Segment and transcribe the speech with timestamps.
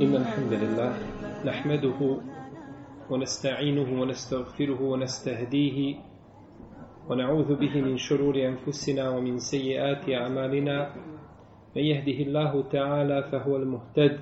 [0.00, 0.92] إن الحمد لله
[1.44, 2.00] نحمده
[3.10, 5.96] ونستعينه ونستغفره ونستهديه
[7.10, 10.94] ونعوذ به من شرور أنفسنا ومن سيئات أعمالنا.
[11.76, 14.20] من يهده الله تعالى فهو المهتد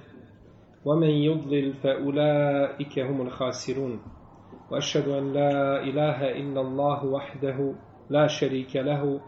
[0.85, 4.01] ومن يضلل فأولئك هم الخاسرون.
[4.71, 7.75] وأشهد أن لا إله إلا الله وحده
[8.11, 9.21] لا شريك له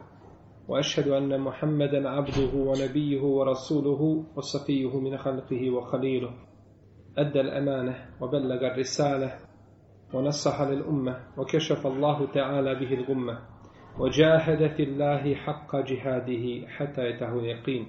[0.70, 6.30] وأشهد أن محمدا عبده ونبيه ورسوله وصفيه من خلقه وخليله.
[7.18, 9.32] أدى الأمانة وبلغ الرسالة
[10.14, 13.38] ونصح للأمة وكشف الله تعالى به الغمة
[13.98, 17.86] وجاهد في الله حق جهاده حتى يته اليقين.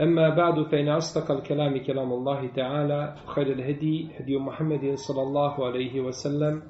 [0.00, 6.00] أما بعد فإن أصدق الكلام كلام الله تعالى وخير الهدي هدي محمد صلى الله عليه
[6.00, 6.62] وسلم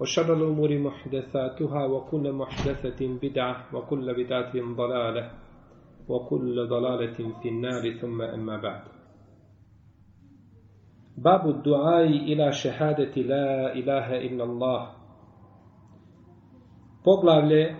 [0.00, 5.30] وشر الأمور محدثاتها وكل محدثة بدعة وكل بدعة ضلالة
[6.08, 8.82] وكل ضلالة في النار ثم أما بعد
[11.18, 14.98] باب الدعاء إلى شهادة لا إله إلا الله
[17.08, 17.76] poglavlje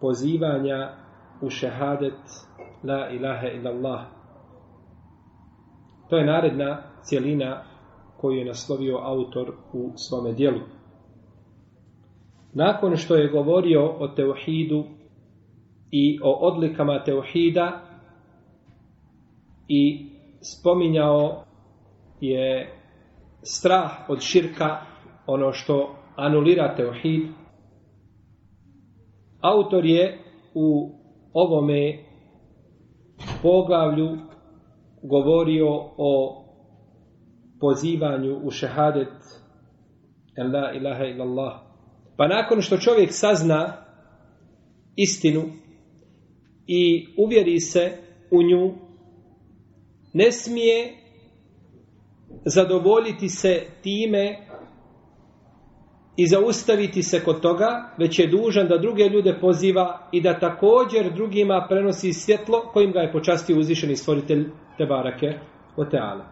[0.00, 0.94] pozivanja
[1.40, 2.22] u šehadet
[2.82, 4.00] la ilaha illallah.
[6.08, 7.62] To je naredna cijelina
[8.16, 10.60] koju je naslovio autor u svome dijelu.
[12.53, 14.83] Nakon što je govorio o teuhidu
[15.91, 17.81] i o odlikama teuhida
[19.67, 20.05] i
[20.41, 21.43] spominjao
[22.21, 22.69] je
[23.43, 24.77] strah od širka,
[25.27, 27.27] ono što anulira teuhid,
[29.41, 30.19] autor je
[30.53, 30.89] u
[31.33, 31.97] ovome
[33.41, 34.17] poglavlju
[35.03, 36.43] govorio o
[37.59, 39.13] pozivanju u šehadet
[40.37, 41.70] la ilaha illallah.
[42.21, 43.73] Pa nakon što čovjek sazna
[44.95, 45.41] istinu
[46.67, 47.97] i uvjeri se
[48.31, 48.73] u nju,
[50.13, 50.93] ne smije
[52.45, 54.47] zadovoljiti se time
[56.15, 61.13] i zaustaviti se kod toga, već je dužan da druge ljude poziva i da također
[61.13, 65.39] drugima prenosi svjetlo kojim ga je počastio uzvišeni stvoritelj Tebarake
[65.77, 66.25] o Teala.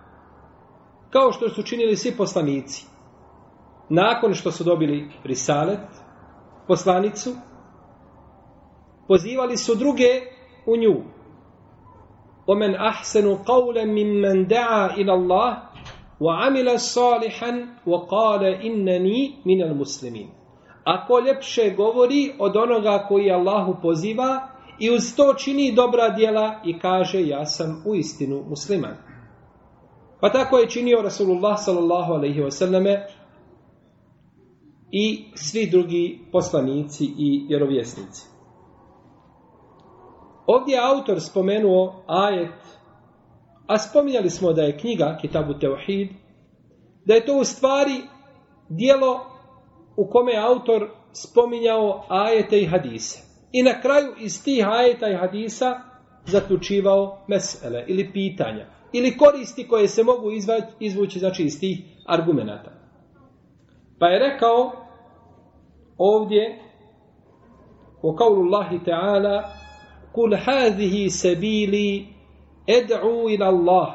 [1.10, 2.99] Kao što su činili svi poslanici
[3.90, 5.80] nakon što su dobili risalet,
[6.68, 7.30] poslanicu,
[9.08, 10.22] pozivali su druge
[10.66, 11.04] u nju.
[12.48, 15.58] Omen ahsenu qawle mimman da'a ila Allah
[16.20, 20.28] wa amila salihan wa qala innani minal muslimin.
[20.84, 24.48] Ako ljepše govori od onoga koji Allahu poziva
[24.80, 28.98] i uz to čini dobra djela i kaže ja sam u istinu musliman.
[30.22, 33.00] Pa tako je činio Rasulullah sallallahu alaihi wasallame
[34.92, 38.28] i svi drugi poslanici i vjerovjesnici.
[40.48, 42.80] Ovdje je autor spomenuo ajet
[43.70, 46.10] a spominjali smo da je knjiga Kitabu Teohid,
[47.06, 48.02] da je to u stvari
[48.70, 49.20] dijelo
[49.96, 53.20] u kome je autor spominjao ajete i hadise.
[53.52, 55.82] I na kraju iz tih ajeta i hadisa
[56.26, 58.66] zaključivao mesele ili pitanja.
[58.94, 60.32] Ili koristi koje se mogu
[60.80, 62.72] izvući znači, iz tih argumenata.
[64.00, 64.72] Pa je rekao
[65.98, 66.60] ovdje
[68.02, 69.44] u kaulu Allahi Teala
[70.12, 72.08] Kul hazihi sebili
[72.68, 73.90] ed'u ila Allah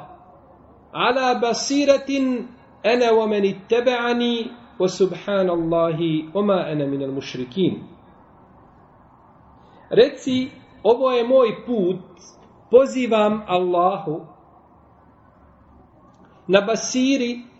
[0.92, 2.48] ala basiratin
[2.84, 7.82] ana wa man ittaba'ani wa subhanallahi wa ma ana minal mušrikin
[9.90, 10.50] Reci
[10.82, 12.02] ovo je moj put
[12.70, 14.26] pozivam Allahu
[16.48, 17.53] na basiri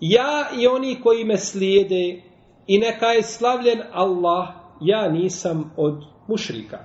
[0.00, 2.22] ja i oni koji me slijede
[2.66, 4.48] i neka je slavljen Allah,
[4.80, 6.78] ja nisam od mušrika.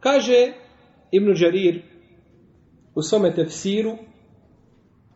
[0.00, 0.52] Kaže
[1.10, 1.82] Ibn Đarir
[2.94, 3.92] u svome tefsiru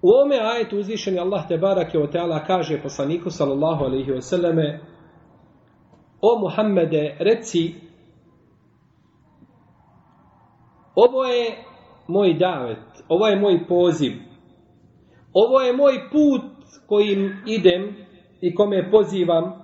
[0.02, 4.78] u ome ajetu uzvišeni Allah te barake o teala kaže poslaniku sallallahu alaihi wasallame
[6.20, 7.74] o Muhammede reci
[10.94, 11.64] ovo je
[12.08, 14.12] moj davet ovo je moj poziv
[15.32, 16.51] ovo je moj put
[16.86, 17.96] kojim idem
[18.40, 19.62] i kome pozivam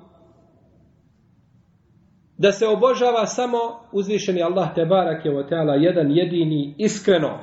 [2.38, 3.58] da se obožava samo
[3.93, 7.38] uzvišeni Allah te barake o teala jedan jedini iskreno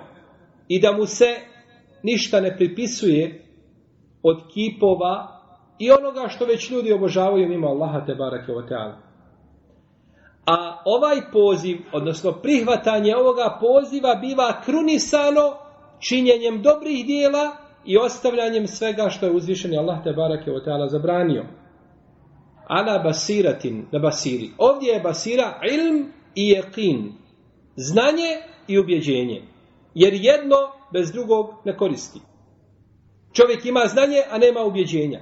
[0.67, 1.25] i da mu se
[2.03, 3.41] ništa ne pripisuje
[4.23, 5.27] od kipova
[5.79, 8.97] i onoga što već ljudi obožavaju mimo Allaha te barake o teala.
[10.45, 15.57] A ovaj poziv, odnosno prihvatanje ovoga poziva biva krunisano
[16.00, 21.45] činjenjem dobrih dijela i ostavljanjem svega što je uzvišeni Allah te barake o teala zabranio
[22.67, 24.51] ala basiratin, na basiri.
[24.57, 27.11] Ovdje je basira ilm i jeqin.
[27.75, 28.31] Znanje
[28.67, 29.41] i ubjeđenje.
[29.93, 30.55] Jer jedno
[30.93, 32.19] bez drugog ne koristi.
[33.33, 35.21] Čovjek ima znanje, a nema ubjeđenja.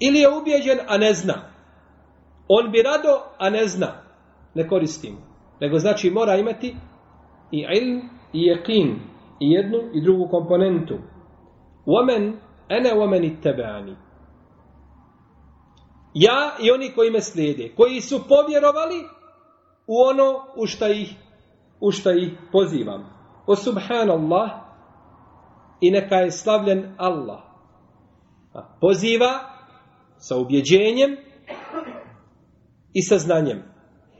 [0.00, 1.52] Ili je ubjeđen, a ne zna.
[2.48, 4.02] On bi rado, a ne zna.
[4.54, 5.18] Ne koristi mu.
[5.60, 6.76] Nego znači mora imati
[7.52, 8.00] i ilm
[8.32, 8.96] i jeqin.
[9.40, 10.98] I jednu i drugu komponentu.
[11.86, 12.32] Women,
[12.68, 13.96] ene women i tebeani.
[16.14, 17.74] Ja i oni koji me slijede.
[17.76, 19.04] Koji su povjerovali
[19.86, 21.14] u ono u šta ih,
[21.80, 23.16] u šta ih pozivam.
[23.46, 24.50] O subhanallah
[25.80, 27.40] i neka je slavljen Allah.
[28.80, 29.40] Poziva
[30.18, 31.16] sa ubjeđenjem
[32.92, 33.75] i sa znanjem.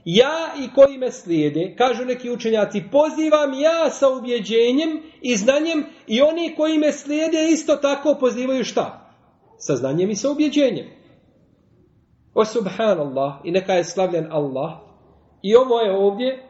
[0.09, 6.23] Ja i koji me slijede, kažu neki učenjaci, pozivam ja sa ubjeđenjem i znanjem i
[6.23, 9.13] oni koji me slijede isto tako pozivaju šta?
[9.59, 10.87] Sa znanjem i sa ubjeđenjem.
[12.35, 14.73] O subhanallah i neka je slavljen Allah.
[15.43, 16.49] I ovo je ovdje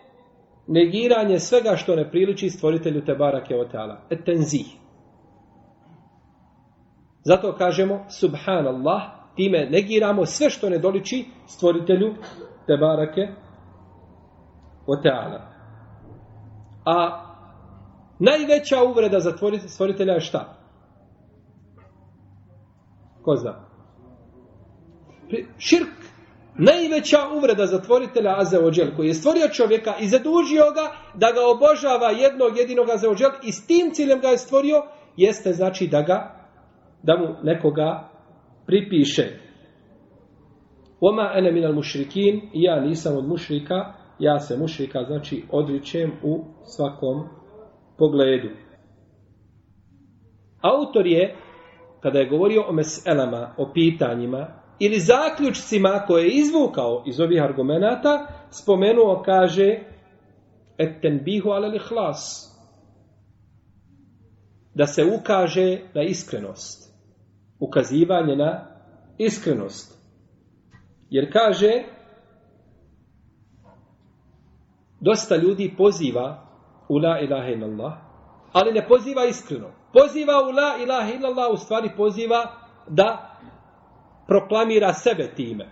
[0.66, 4.00] negiranje svega što ne priliči stvoritelju Tebarake Oteala.
[4.10, 4.66] Etenzih.
[7.24, 9.02] Zato kažemo subhanallah,
[9.36, 12.14] time negiramo sve što ne doliči stvoritelju
[12.66, 13.45] Tebarake
[14.86, 15.40] Oteala.
[16.84, 17.22] A
[18.18, 19.32] najveća uvreda za
[19.66, 20.56] stvoritelja je šta?
[23.22, 23.66] Ko zna?
[25.58, 26.06] Širk.
[26.58, 32.10] Najveća uvreda za tvoritelja Azeođel, koji je stvorio čovjeka i zadužio ga da ga obožava
[32.10, 34.82] jednog jedinog Azeođel i s tim ciljem ga je stvorio,
[35.16, 36.46] jeste znači da ga,
[37.02, 38.08] da mu nekoga
[38.66, 39.22] pripiše.
[41.00, 47.28] Oma ene minal mušrikin, ja nisam od mušrika, ja se mušrika znači odričem u svakom
[47.98, 48.48] pogledu.
[50.60, 51.36] Autor je,
[52.00, 54.48] kada je govorio o meselama, o pitanjima,
[54.78, 59.78] ili zaključcima koje je izvukao iz ovih argumenata, spomenuo, kaže,
[60.78, 62.52] etten bihu ale hlas.
[64.74, 66.94] Da se ukaže na iskrenost.
[67.60, 68.66] Ukazivanje na
[69.18, 69.96] iskrenost.
[71.10, 71.84] Jer kaže,
[75.06, 76.26] dosta ljudi poziva
[76.88, 77.92] u la ilaha illallah,
[78.52, 79.68] ali ne poziva iskreno.
[79.92, 82.40] Poziva u la ilaha illallah, u stvari poziva
[82.88, 83.08] da
[84.26, 85.70] proklamira sebe time.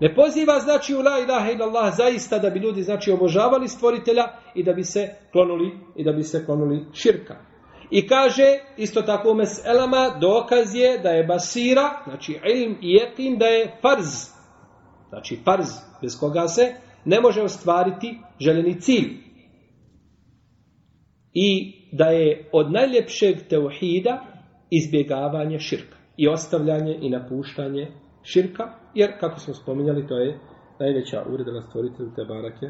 [0.00, 4.24] Ne poziva znači u la ilaha illallah zaista da bi ljudi znači obožavali stvoritelja
[4.54, 7.36] i da bi se klonuli i da bi se klonuli širka.
[7.90, 13.38] I kaže isto tako u meselama dokaz je da je basira, znači ilm i jekin
[13.38, 14.28] da je farz.
[15.08, 15.68] Znači farz
[16.02, 16.74] bez koga se
[17.04, 19.24] ne može ostvariti željeni cilj.
[21.32, 24.24] I da je od najljepšeg teuhida
[24.70, 27.92] izbjegavanje širka i ostavljanje i napuštanje
[28.22, 28.64] širka,
[28.94, 30.38] jer, kako smo spominjali, to je
[30.80, 32.66] najveća uvreda na stvoritelju te barake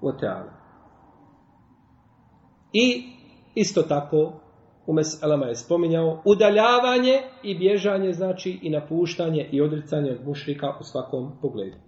[0.00, 0.12] o.
[2.72, 3.04] I
[3.54, 4.40] isto tako
[4.86, 10.84] u meselama je spominjao udaljavanje i bježanje znači i napuštanje i odricanje od mušrika u
[10.84, 11.85] svakom pogledu.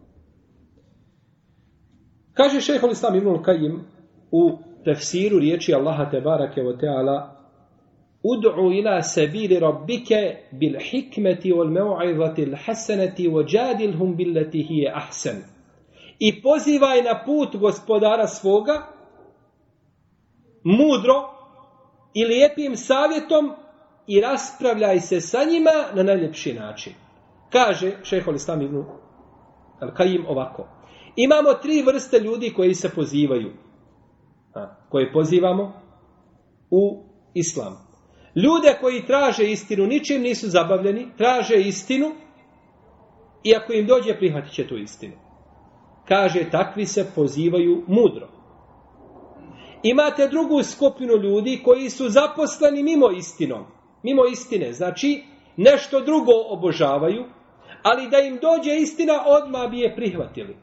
[2.39, 3.85] Kaže šehol Islam Ibnul Kajim
[4.31, 7.35] u tefsiru riječi Allaha te barake o teala
[8.23, 9.01] Ud'u ila
[9.61, 12.55] rabbike bil hikmeti wal l
[13.29, 15.43] wa jadilhum billati hije ahsen.
[16.19, 18.87] I pozivaj na put gospodara svoga
[20.65, 21.31] mudro
[22.15, 23.53] i lijepim savjetom
[24.07, 26.93] i raspravljaj se sa njima na najljepši način.
[27.53, 28.85] Kaže šehol Islam ibn
[29.81, 30.78] Al-Kajim ovako.
[31.17, 33.53] Imamo tri vrste ljudi koji se pozivaju.
[34.55, 35.73] A, koje pozivamo
[36.71, 37.77] u islamu.
[38.35, 42.11] Ljude koji traže istinu, ničim nisu zabavljeni, traže istinu
[43.43, 45.15] i ako im dođe, prihvatit će tu istinu.
[46.09, 48.29] Kaže, takvi se pozivaju mudro.
[49.83, 53.65] Imate drugu skupinu ljudi koji su zaposleni mimo istinom.
[54.03, 55.25] Mimo istine, znači
[55.57, 57.25] nešto drugo obožavaju,
[57.83, 60.57] ali da im dođe istina, odmah bi je prihvatili.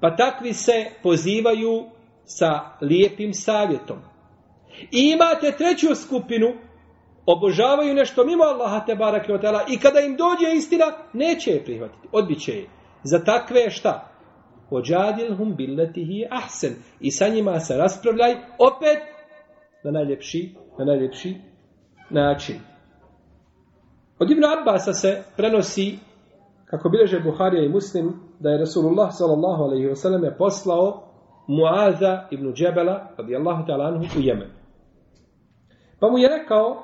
[0.00, 1.84] Pa takvi se pozivaju
[2.24, 3.98] sa lijepim savjetom.
[4.90, 6.48] I imate treću skupinu,
[7.26, 9.32] obožavaju nešto mimo Allaha te barake
[9.68, 12.66] i kada im dođe istina, neće je prihvatiti, odbit će je.
[13.02, 14.08] Za takve šta?
[14.70, 16.74] Ođadilhum billetihi ahsen.
[17.00, 18.98] I sa njima se raspravljaj opet
[19.84, 21.34] na najljepši, na najljepši
[22.10, 22.60] način.
[24.18, 25.98] Od Ibn Abbasa se prenosi,
[26.67, 31.03] kako bileže Buharija i Muslim, da je Rasulullah sallallahu alaihi wasallam poslao
[31.47, 34.49] Muaza ibn Džebela, radijallahu ta'ala anhu, u Jemen.
[35.99, 36.83] Pa mu je rekao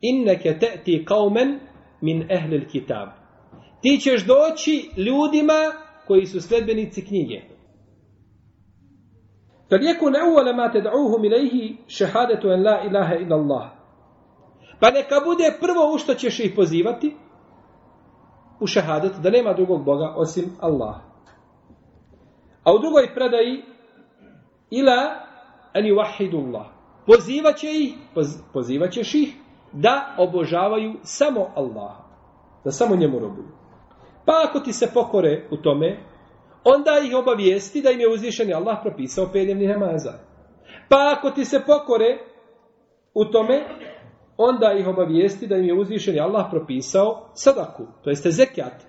[0.00, 1.58] inneke te'ti qaumen
[2.00, 3.08] min ehlil kitab.
[3.80, 5.60] Ti ćeš doći ljudima
[6.06, 7.54] koji su sledbenici knjige.
[9.70, 11.54] فَلْيَكُنْ أَوَّلَ مَا تَدْعُوهُمْ إِلَيْهِ
[11.88, 13.77] شَهَادَةُ أَنْ لَا إِلَهَ إِلَّا اللَّهِ
[14.79, 17.15] pa neka bude prvo u što ćeš ih pozivati
[18.59, 20.95] u šahadet, da nema drugog Boga osim Allah.
[22.63, 23.63] A u drugoj predaji
[24.69, 25.29] ila
[25.73, 26.65] an yuwahhidullah.
[27.05, 29.35] Pozivaće ih, poz, pozivaćeš ih
[29.71, 32.03] da obožavaju samo Allaha.
[32.63, 33.47] Da samo njemu robuju.
[34.25, 35.97] Pa ako ti se pokore u tome,
[36.63, 40.13] onda ih obavijesti da im je uzvišeni Allah propisao pedjevni namaza.
[40.89, 42.17] Pa ako ti se pokore
[43.13, 43.63] u tome,
[44.41, 48.85] onda ih obavijesti da im je uzvišeni Allah propisao sadaku, to jeste zekijat.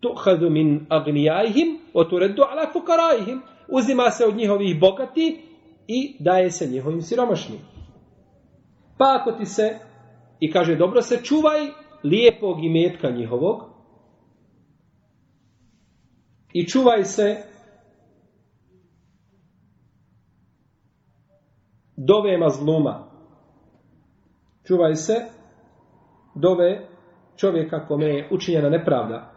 [0.00, 3.42] Tuhadu min agnijajihim, oturedu ala fukarajihim.
[3.68, 5.40] Uzima se od njihovih bogati
[5.86, 7.58] i daje se njihovim siromašnim.
[8.98, 9.78] Pa ako ti se,
[10.40, 11.60] i kaže dobro se čuvaj
[12.04, 13.62] lijepog imetka njihovog,
[16.52, 17.36] i čuvaj se
[21.96, 23.09] dove mazluma.
[24.64, 25.14] Čuvaj se
[26.34, 26.88] dove
[27.36, 29.32] čovjeka kome je učinjena nepravda.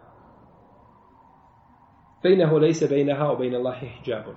[2.24, 4.36] Bejnehu lejse bejneha o bejne Allahi hijabom.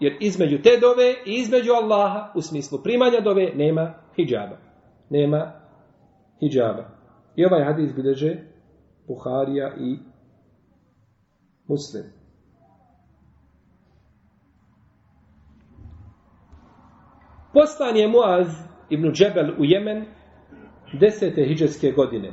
[0.00, 4.56] Jer između te dove i između Allaha, u smislu primanja dove, nema hijaba.
[5.10, 5.52] Nema
[6.40, 6.84] hijaba.
[7.36, 8.36] I ovaj hadis bilježe
[9.06, 9.98] Buharija i
[11.68, 12.04] Muslim.
[17.52, 18.46] Poslan je Muaz
[18.90, 20.06] ibn Džebel u Jemen
[20.92, 22.32] desete hijđarske godine.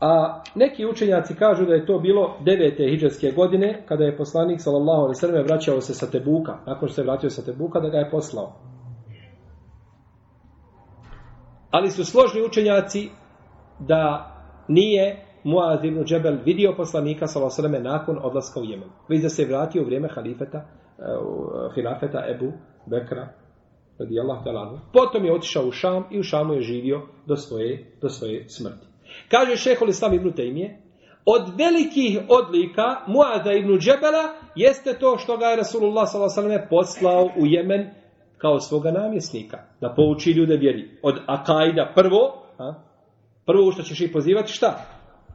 [0.00, 5.00] A neki učenjaci kažu da je to bilo devete hijđarske godine, kada je poslanik sallallahu
[5.00, 8.10] alaihi sallam vraćao se sa Tebuka, nakon što se vratio sa Tebuka, da ga je
[8.10, 8.52] poslao.
[11.70, 13.08] Ali su složni učenjaci
[13.78, 14.32] da
[14.68, 18.88] nije Muaz ibn Džebel vidio poslanika sallallahu alaihi sallam nakon odlaska u Jemen.
[19.08, 22.52] Već da se vratio u vrijeme halifeta, uh, hilafeta Ebu
[22.86, 23.28] Bekra,
[23.98, 24.78] radijallahu ta'ala.
[24.92, 28.86] Potom je otišao u Šam i u Šamu je živio do svoje, do svoje smrti.
[29.28, 30.82] Kaže šehol Islam ibn Tejmije,
[31.26, 34.24] od velikih odlika Muada ibn Džebela
[34.54, 36.66] jeste to što ga je Rasulullah s.a.v.
[36.70, 37.90] poslao u Jemen
[38.38, 40.98] kao svoga namjesnika, da pouči ljude vjeri.
[41.02, 42.74] Od Akajda prvo, a,
[43.46, 44.84] prvo što ćeš ih pozivati, šta?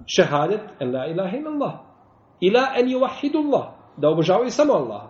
[0.06, 1.74] Šehadet, en la ilaha illallah.
[2.42, 3.66] Ila en yuwahidullah,
[3.98, 5.02] da obožavaju samo Allah.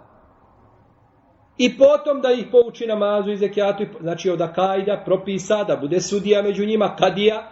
[1.63, 6.41] I potom da ih pouči namazu i zekijatu, znači od Akajda propisa, da bude sudija
[6.41, 7.49] među njima, kadija,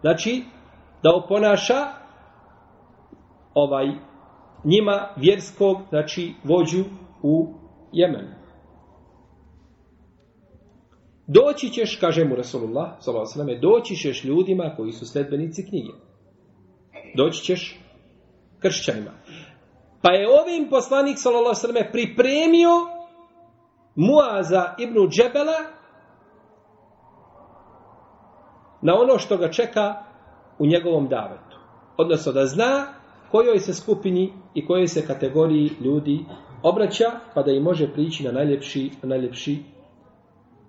[0.00, 0.42] znači
[1.02, 1.86] da oponaša
[3.54, 3.86] ovaj
[4.64, 6.84] njima vjerskog, znači vođu
[7.22, 7.54] u
[7.92, 8.34] Jemenu.
[11.26, 15.92] Doći ćeš, kaže mu Rasulullah, sallallahu doći ćeš ljudima koji su sledbenici knjige.
[17.16, 17.80] Doći ćeš
[18.58, 19.10] kršćanima.
[20.02, 22.95] Pa je ovim poslanik, alejhi pripremio
[23.96, 25.58] Muaza ibn Džebela
[28.82, 29.94] na ono što ga čeka
[30.58, 31.56] u njegovom davetu.
[31.96, 32.86] Odnosno da zna
[33.30, 36.24] kojoj se skupini i kojoj se kategoriji ljudi
[36.62, 39.58] obraća, pa da im može prići na najljepši, na najljepši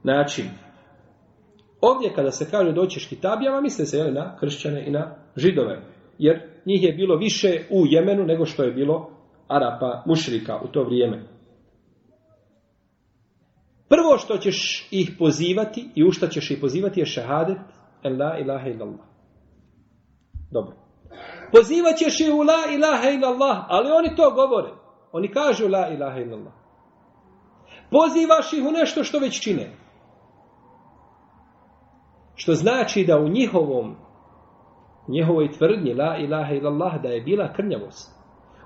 [0.04, 0.46] način.
[1.82, 5.82] Ovdje kada se kaže doćeš kitabijama, misle se jeli, na kršćane i na židove.
[6.18, 9.10] Jer njih je bilo više u Jemenu nego što je bilo
[9.48, 11.37] Arapa mušrika u to vrijeme.
[13.90, 17.58] Prvo što ćeš ih pozivati i u šta ćeš ih pozivati je šehadet
[18.04, 19.06] la ilaha illallah.
[20.52, 20.76] Dobro.
[21.52, 24.72] Pozivat ćeš ih u la ilaha illallah, ali oni to govore.
[25.12, 26.54] Oni kažu la ilaha illallah.
[27.92, 29.72] Pozivaš ih u nešto što već čine.
[32.36, 33.96] Što znači da u njihovom
[35.08, 38.18] njihovoj tvrdnji la ilaha illallah da je bila krnjavost.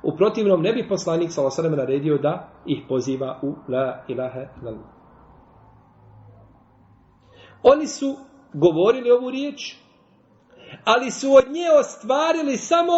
[0.04, 5.01] U protivnom ne bi poslanik sa osadem naredio da ih poziva u la ilaha illallah.
[7.64, 8.18] Oni su
[8.54, 9.76] govorili ovu riječ,
[10.84, 12.94] ali su od nje ostvarili samo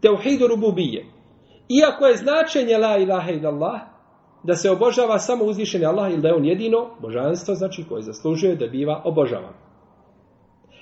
[0.00, 1.06] teuhidu rububije.
[1.68, 3.80] Iako je značenje la ilaha illallah,
[4.42, 8.56] da se obožava samo uzvišeni Allah ili da je on jedino božanstvo, znači koje zaslužuje
[8.56, 9.54] da biva obožavan.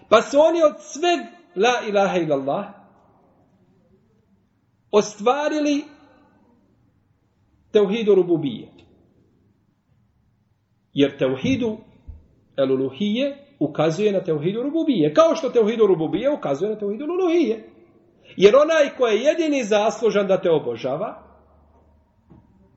[0.09, 1.21] Pa su oni od sveg
[1.57, 2.67] la ilaha illallah
[4.91, 5.85] ostvarili
[7.73, 8.73] teuhidu rububije.
[10.97, 11.77] Jer teuhidu
[12.57, 15.15] eluluhije ukazuje na teuhidu rububije.
[15.15, 17.65] Kao što teuhidu rububije ukazuje na teuhidu eluluhije.
[18.37, 21.23] Jer onaj ko je jedini zaslužan da te obožava,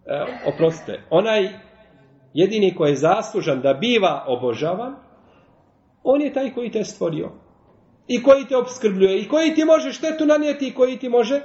[0.06, 1.50] e, oprostite, onaj
[2.34, 4.96] jedini ko je zaslužan da biva obožavan,
[6.04, 7.32] on je taj koji te stvorio.
[8.08, 9.20] I koji te obskrbljuje.
[9.20, 11.42] I koji ti može štetu nanijeti i koji ti može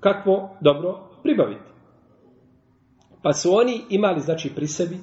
[0.00, 1.70] kakvo dobro pribaviti.
[3.22, 4.98] Pa su oni imali, znači, pri sebi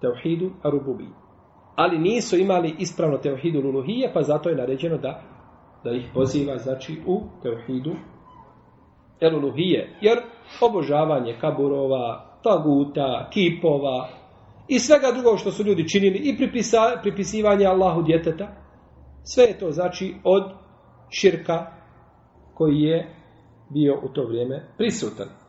[0.00, 1.08] teuhidu arububi.
[1.74, 5.22] Ali nisu imali ispravno teuhidu luluhije, pa zato je naređeno da,
[5.84, 7.92] da ih poziva, znači, u teuhidu
[9.20, 9.98] eluluhije.
[10.00, 10.18] Jer
[10.60, 14.08] obožavanje kaburova, taguta, kipova
[14.68, 18.48] i svega drugog što su ljudi činili i pripisa, pripisivanje Allahu djeteta,
[19.22, 20.42] sve je to znači od
[21.10, 21.66] širka
[22.54, 23.14] koji je
[23.70, 25.45] bio u to vrijeme prisutan.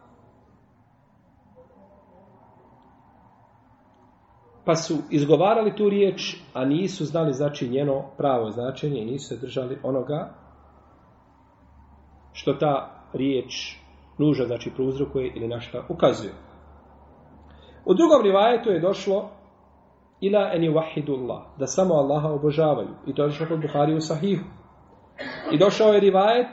[4.68, 9.38] Pa su izgovarali tu riječ, a nisu znali znači njeno pravo značenje i nisu se
[9.42, 10.34] držali onoga
[12.34, 13.78] što ta riječ
[14.18, 16.34] nuža, znači prouzrokuje ili na šta ukazuje.
[17.86, 19.30] U drugom rivajetu je došlo
[20.22, 22.90] ila eni wahidullah, da samo Allaha obožavaju.
[23.08, 24.46] I to je došlo kod Buhari u Sahihu.
[25.52, 26.48] I došao je rivajet,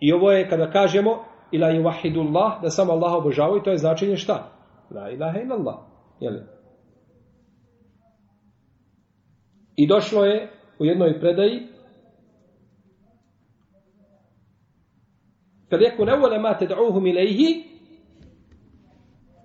[0.00, 4.16] i ovo je kada kažemo ila eni wahidullah, da samo Allaha obožavaju, to je značenje
[4.16, 4.50] šta?
[4.90, 5.76] La ilaha illallah.
[6.20, 6.53] Jeli?
[9.76, 11.60] I došlo je u jednoj predaji
[15.70, 17.64] kad je nevole ma ted'uhum ilaihi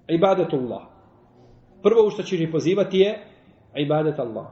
[0.08, 0.82] ibadetullah.
[1.84, 3.20] Prvo u što će ih pozivati je
[3.76, 4.48] ibadet Allah.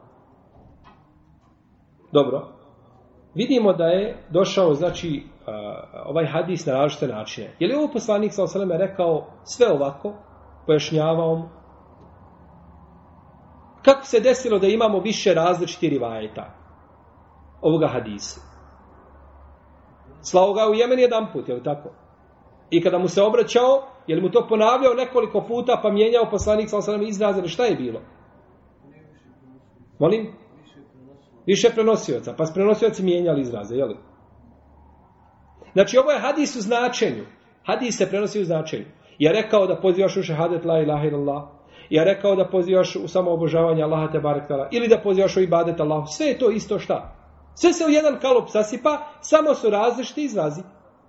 [2.11, 2.47] Dobro.
[3.35, 5.23] Vidimo da je došao, znači,
[6.05, 7.47] ovaj hadis na različite načine.
[7.59, 8.43] Je li ovo poslanik sa
[8.77, 10.13] rekao sve ovako,
[10.65, 11.49] pojašnjavao
[13.87, 16.53] kako se desilo da imamo više različitih rivajeta
[17.61, 18.41] ovoga hadisa?
[20.21, 21.89] Slao ga u Jemen jedan put, je li tako?
[22.69, 26.69] I kada mu se obraćao, je li mu to ponavljao nekoliko puta, pa mijenjao poslanik
[26.69, 28.01] sa osanem izraze, šta je bilo?
[29.99, 30.33] Molim?
[31.45, 32.33] Više prenosioca.
[32.37, 33.97] Pa s prenosioci mijenjali izraze, je li?
[35.73, 37.23] Znači, ovo je hadis u značenju.
[37.63, 38.85] Hadis se prenosi u značenju.
[39.19, 41.56] Ja rekao da pozivaš u šehadet la ilaha illallah.
[41.89, 45.79] Ja rekao da pozivaš u samo obožavanje Allaha te barek Ili da pozivaš u ibadet
[45.79, 46.03] Allah.
[46.07, 47.15] Sve je to isto šta?
[47.55, 50.61] Sve se u jedan kalup sasipa, samo su različiti izrazi.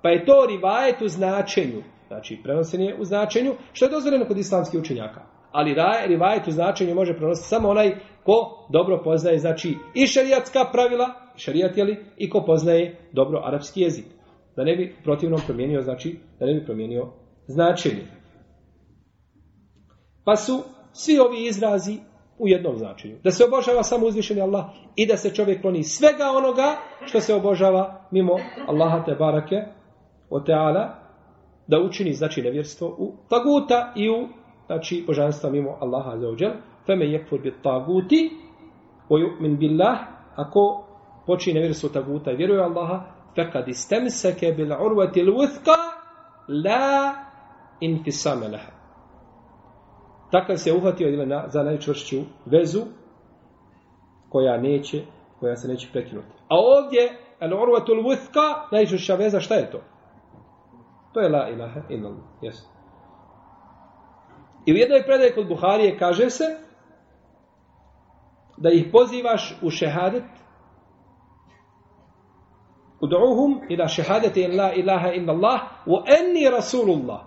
[0.02, 1.82] Pa je to rivajet u značenju.
[2.06, 5.20] Znači, prenosen je u značenju, što je dozvoljeno kod islamskih učenjaka.
[5.52, 5.74] Ali
[6.06, 11.76] rivajet u značenju može prenositi samo onaj ko dobro poznaje, znači, i šarijatska pravila, šarijat
[11.76, 14.04] je li, i ko poznaje dobro arapski jezik.
[14.56, 17.08] Da ne bi protivno promijenio, znači, da ne bi promijenio
[17.46, 18.17] značenje.
[20.28, 20.62] Pa su
[20.92, 21.98] svi ovi izrazi
[22.38, 23.16] u jednom značenju.
[23.24, 24.64] Da se obožava samo uzvišeni Allah
[24.96, 28.32] i da se čovjek kloni svega onoga što se obožava mimo
[28.66, 29.56] Allaha te barake
[30.30, 30.94] o teala
[31.66, 34.28] da učini znači nevjerstvo u taguta i u
[34.66, 36.50] znači božanstva mimo Allaha za ođel
[36.86, 38.30] feme jekfur bit taguti
[39.40, 39.98] min billah.
[40.36, 40.86] Ako
[41.26, 43.02] počini nevjerstvo taguta i vjeruje Allaha
[43.34, 45.76] fekad istemseke bil urvati l'uthka
[46.48, 47.14] la
[47.80, 48.77] infisame leha
[50.30, 52.80] Takav se uhvatio na, za najčvršću vezu
[54.28, 55.02] koja neće,
[55.40, 56.28] koja se neće prekinuti.
[56.48, 59.80] A ovdje, al urvatul wuthqa, najčvršća veza, šta je to?
[61.12, 62.24] To je la ilaha illallah.
[62.42, 62.56] Yes.
[64.66, 66.44] I u jednoj predaji kod Buharije kaže se
[68.56, 70.24] da ih pozivaš u šehadet
[73.00, 77.20] Udu'uhum ila šehadeti in la ilaha illallah wa enni rasulullah.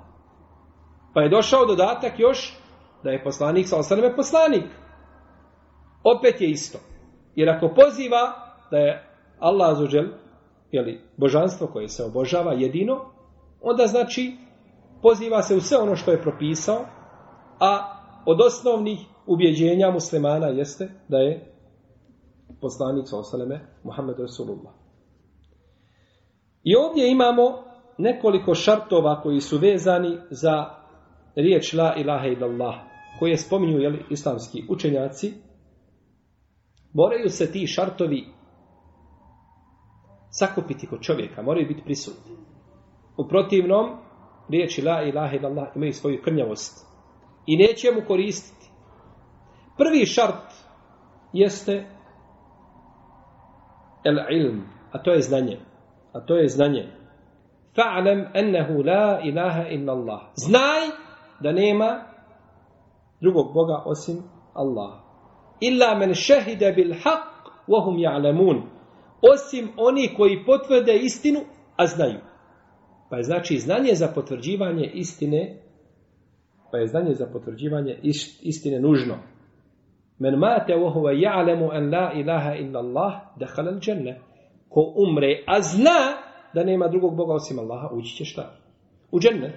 [1.14, 2.61] Pa je došao dodatak još
[3.04, 4.66] da je poslanik sa osaneme poslanik.
[6.04, 6.80] Opet je isto.
[7.36, 8.22] Jer ako poziva
[8.72, 9.04] da je
[9.40, 10.06] Allah azuđel,
[10.72, 13.06] jeli, božanstvo koje se obožava jedino,
[13.62, 14.38] onda znači
[15.02, 16.86] poziva se u sve ono što je propisao,
[17.60, 21.56] a od osnovnih ubjeđenja muslimana jeste da je
[22.62, 24.74] poslanik sa osaneme Muhammed Rasulullah.
[26.64, 27.64] I ovdje imamo
[27.98, 30.66] nekoliko šartova koji su vezani za
[31.36, 35.34] riječ la ilaha illallah koje spominju jeli, islamski učenjaci,
[36.94, 38.26] moraju se ti šartovi
[40.30, 42.36] sakupiti kod čovjeka, moraju biti prisutni.
[43.18, 43.98] U protivnom,
[44.50, 46.88] riječi la ilaha illallah imaju svoju krnjavost
[47.46, 48.72] i neće mu koristiti.
[49.78, 50.54] Prvi šart
[51.34, 51.86] jeste
[54.04, 55.60] el ilm, a to je znanje.
[56.14, 56.88] A to je znanje.
[57.76, 60.22] Fa'lam ennehu la ilaha illallah.
[60.36, 60.82] Znaj
[61.40, 62.11] da nema
[63.22, 64.18] drugog Boga osim
[64.54, 64.92] Allah.
[65.60, 67.28] Illa men šehide bil haq
[67.68, 68.62] wahum ja'lamun.
[69.34, 71.40] Osim oni koji potvrde istinu,
[71.76, 72.20] a znaju.
[73.10, 75.58] Pa je znači znanje za potvrđivanje istine,
[76.72, 78.00] pa je znanje za potvrđivanje
[78.42, 79.16] istine nužno.
[80.20, 84.16] Men mate wahuwa ja'lamu an la ilaha illa Allah dakhala al-janna.
[84.70, 86.00] Ko umre, a zna
[86.54, 88.56] da nema drugog Boga osim Allaha, ući će šta?
[89.12, 89.56] U džennet.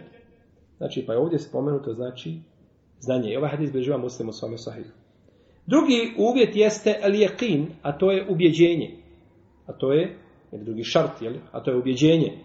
[0.77, 2.40] Znači, pa je ovdje spomenuto, znači,
[3.00, 3.33] znanje.
[3.33, 4.57] I ovaj hadis bilježiva muslim u svome.
[5.66, 8.90] Drugi uvjet jeste yaqin, a to je ubjeđenje.
[9.66, 10.18] A to je,
[10.52, 11.35] ili drugi šart, jel?
[11.52, 12.38] a to je ubjeđenje.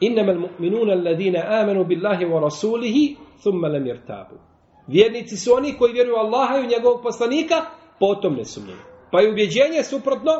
[0.00, 4.36] Innama al-mu'minuna alladhina amanu billahi wa rasulihi thumma lam yartabu.
[4.86, 7.54] Vjernici su oni koji vjeruju Allaha i njegovog poslanika,
[7.98, 8.78] potom ne sumnjaju.
[9.12, 10.32] Pa je ubjeđenje suprotno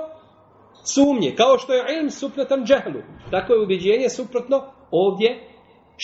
[0.85, 3.01] sumnje, kao što je ilm suprotan džehlu.
[3.31, 5.50] Tako je ubjeđenje suprotno ovdje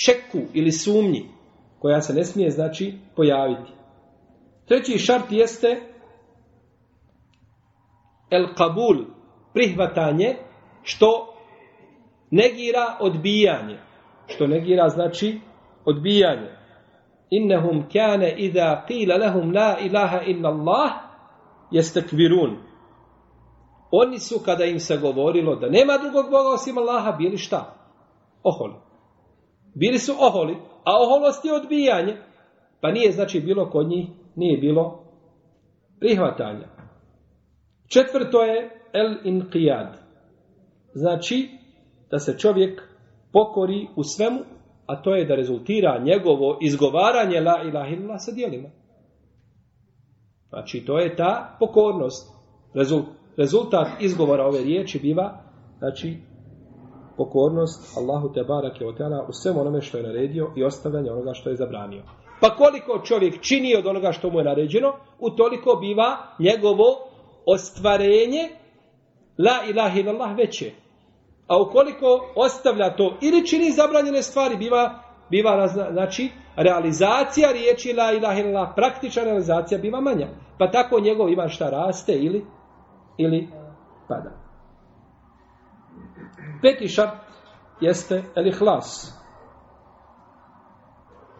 [0.05, 1.29] šeku ili sumnji,
[1.79, 3.73] koja se ne smije, znači, pojaviti.
[4.69, 5.81] Treći šart jeste
[8.31, 9.05] el kabul,
[9.55, 10.37] prihvatanje,
[10.83, 11.35] što
[12.31, 13.79] negira odbijanje.
[14.27, 15.41] Što negira, znači,
[15.85, 16.51] odbijanje.
[17.31, 20.93] Innehum kane idha qila lahum la ilaha illa Allah.
[23.91, 27.75] Oni su, kada im se govorilo da nema drugog Boga osim Allaha, bili šta?
[28.43, 28.86] Oholi.
[29.81, 32.17] Bili su oholi, a oholost je odbijanje.
[32.81, 35.05] Pa nije, znači, bilo kod njih, nije bilo
[36.01, 36.69] prihvatanja.
[37.89, 39.93] Četvrto je el inqijad.
[40.95, 41.49] Znači,
[42.11, 42.83] da se čovjek
[43.33, 44.41] pokori u svemu,
[44.87, 48.69] a to je da rezultira njegovo izgovaranje la ilaha illallah sa dijelima.
[50.49, 52.37] Znači, to je ta pokornost.
[53.37, 55.43] Rezultat izgovora ove riječi biva,
[55.79, 56.17] znači,
[57.17, 61.35] pokornost Allahu te barake o teala u svemu onome što je naredio i ostavljanje onoga
[61.35, 62.03] što je zabranio.
[62.41, 66.85] Pa koliko čovjek čini od onoga što mu je naređeno, u toliko biva njegovo
[67.47, 68.49] ostvarenje
[69.39, 70.73] la ilaha illallah veće.
[71.47, 78.41] A ukoliko ostavlja to ili čini zabranjene stvari, biva, biva znači, realizacija riječi la ilaha
[78.41, 80.29] illallah, praktična realizacija biva manja.
[80.59, 82.45] Pa tako njegov ima šta raste ili,
[83.17, 83.49] ili
[84.09, 84.46] pada.
[86.66, 87.14] Peti šart
[87.82, 89.18] jeste el ihlas.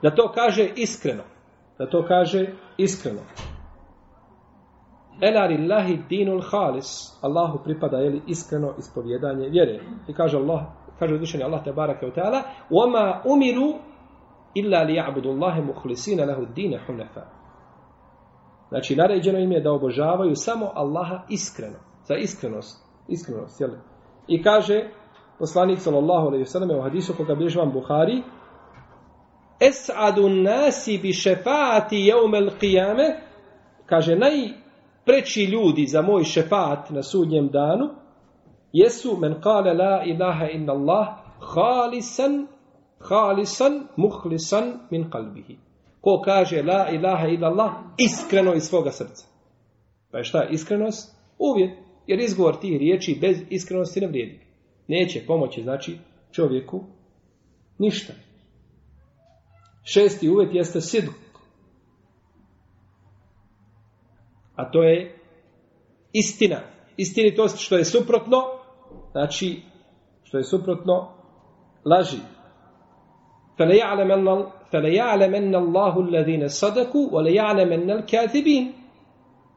[0.02, 1.24] Da to kaže iskreno.
[1.78, 3.22] Da to kaže iskreno.
[5.22, 7.20] Ela lillahi dinul halis.
[7.22, 9.80] Allahu pripada jeli iskreno ispovjedanje vjere.
[10.08, 10.62] I kaže Allah,
[11.00, 13.80] kaže uzvišeni Allah te barake u ta'ala, وَمَا umiru
[14.54, 17.22] illa li ja'budu Allahe muhlisina lahu dine hunefa.
[18.70, 21.78] Znači, naređeno im je da obožavaju samo Allaha iskreno.
[22.04, 22.86] Za iskrenost.
[23.08, 23.72] Iskrenost, jel?
[24.28, 24.90] I kaže,
[25.39, 28.23] poslanik sallallahu alaihi sallam u hadisu koga bilježi vam Buhari,
[29.61, 33.21] Es'adu nasi bi šefaati jeumel qiyame,
[33.87, 34.49] kaže, naj
[35.05, 37.89] preči ljudi za moj šefat na sudnjem danu
[38.73, 41.07] jesu men kale la ilaha inna Allah
[41.55, 42.47] halisan
[43.09, 45.59] halisan muhlisan min kalbihi.
[46.01, 49.27] Ko kaže la ilaha inna Allah iskreno iz svoga srca.
[50.13, 51.17] Pa je šta iskrenost?
[51.39, 51.79] Uvjet.
[52.07, 54.46] Jer izgovor tih riječi bez iskrenosti ne vrijedi.
[54.88, 55.98] Neće pomoći, znači,
[56.32, 56.84] čovjeku
[57.78, 58.14] ništa.
[59.84, 61.10] Šesti uvjet jeste sidk.
[64.56, 65.20] A to je
[66.14, 66.60] istina.
[66.98, 68.38] Istinitost što je suprotno,
[69.12, 69.62] znači
[70.24, 71.14] što je suprotno
[71.86, 72.18] laži.
[74.72, 78.74] فَلَيَعْلَمَنَّ اللَّهُ الَّذِينَ صَدَكُوا وَلَيَعْلَمَنَّ الْكَاذِبِينَ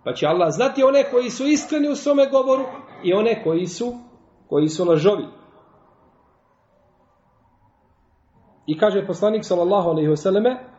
[0.05, 2.65] Pa će Allah znati one koji su iskreni u svome govoru
[3.05, 3.95] i one koji su
[4.50, 5.26] koji su lažovi.
[8.68, 10.70] I kaže poslanik sallallahu alejhi ve selleme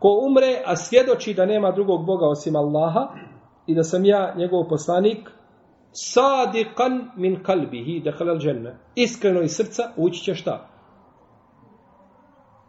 [0.00, 3.08] Ko umre, a svjedoči da nema drugog Boga osim Allaha
[3.66, 5.30] i da sam ja njegov poslanik,
[5.92, 8.72] sadiqan min kalbihi dakhala al-janna.
[8.94, 10.68] Iskreno iz srca ući će šta?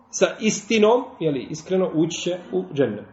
[0.09, 3.05] Sa istinom, jeli, iskreno ući će u džennet.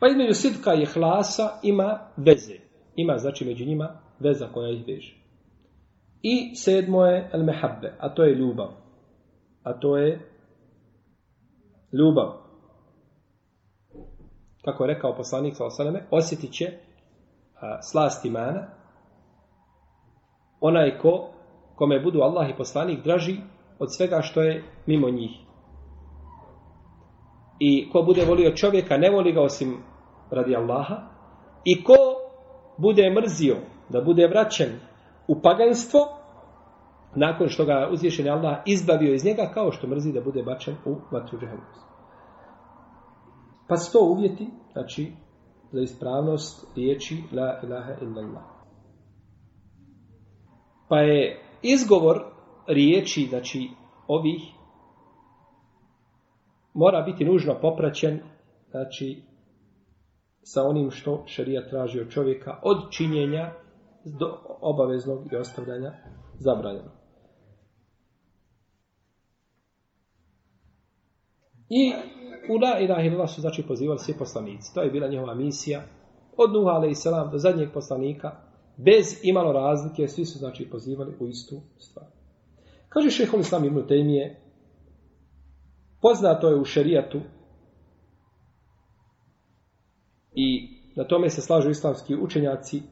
[0.00, 2.54] Pa između sidka i hlasa ima veze.
[2.96, 5.16] Ima, znači, među njima veza koja ih veže.
[6.22, 8.84] I sedmo je el-mehabbe, a to je ljubav
[9.64, 10.30] a to je
[11.92, 12.32] ljubav.
[14.64, 16.64] Kako je rekao poslanik sa osaname, osjetit će
[17.60, 18.66] a, slast imana
[20.60, 21.30] onaj ko,
[21.76, 23.36] kome budu Allah i poslanik draži
[23.78, 25.30] od svega što je mimo njih.
[27.58, 29.76] I ko bude volio čovjeka, ne voli ga osim
[30.30, 30.96] radi Allaha.
[31.64, 31.94] I ko
[32.78, 33.56] bude mrzio
[33.88, 34.68] da bude vraćen
[35.28, 36.00] u paganstvo,
[37.16, 40.96] nakon što ga uzvišeni Allah izbavio iz njega kao što mrzi da bude bačen u
[41.10, 41.84] vatru džahannama.
[43.68, 45.12] Pa sto uvjeti, znači,
[45.72, 48.44] za ispravnost riječi la ilaha illallah.
[50.88, 52.20] Pa je izgovor
[52.66, 53.70] riječi, znači,
[54.06, 54.53] ovih
[56.74, 58.20] mora biti nužno popraćen,
[58.70, 59.22] znači,
[60.42, 63.52] sa onim što šarija traži od čovjeka od činjenja
[64.04, 65.92] do obaveznog i ostavljanja
[66.38, 66.90] zabranjeno.
[71.68, 71.92] I
[72.48, 74.74] u la ilaha illallah su znači pozivali svi poslanici.
[74.74, 75.82] To je bila njihova misija.
[76.36, 78.30] Od Nuha salam do zadnjeg poslanika.
[78.76, 80.08] Bez imalo razlike.
[80.08, 82.06] Svi su znači pozivali u istu stvar.
[82.88, 84.43] Kaže šehol Islam ibn Tejmije.
[86.04, 87.20] Poznato je u šerijatu.
[90.32, 92.82] I na tome se slažu islamski učenjaci.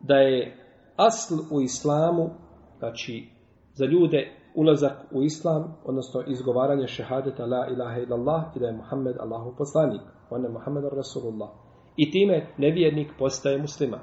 [0.00, 0.56] Da je
[0.96, 2.30] asl u islamu.
[2.78, 3.28] Znači
[3.74, 9.16] za ljude ulazak u islam, odnosno izgovaranje šehadeta la ilaha illallah i da je Muhammed
[9.20, 10.02] Allahu poslanik.
[10.30, 11.48] On je Muhammed Rasulullah.
[11.96, 14.00] I time nevjernik postaje muslima.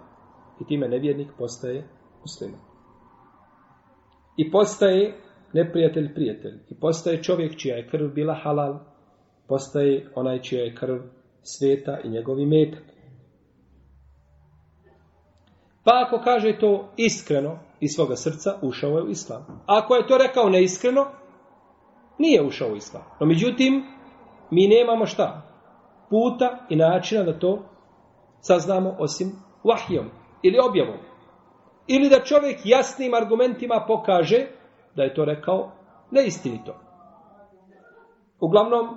[0.62, 1.88] I time nevjernik postaje
[2.21, 2.58] muslima.
[4.38, 6.59] I postaje neprijatelj prijatelj.
[6.69, 8.79] I postaje čovjek čija je krv bila halal.
[9.47, 10.97] Postaje onaj čija je krv
[11.43, 12.83] sveta i njegovi metak.
[15.83, 19.63] Pa ako kaže to iskreno, iz svoga srca, ušao je u islam.
[19.65, 21.05] Ako je to rekao neiskreno,
[22.17, 23.03] nije ušao u islam.
[23.19, 23.83] No međutim,
[24.51, 25.41] mi nemamo šta?
[26.09, 27.63] Puta i načina da to
[28.39, 29.31] saznamo osim
[29.63, 30.05] vahijom
[30.41, 30.97] ili objavom.
[31.87, 34.47] Ili da čovjek jasnim argumentima pokaže
[34.95, 35.71] da je to rekao
[36.12, 36.75] neistinito.
[38.39, 38.88] Uglavnom,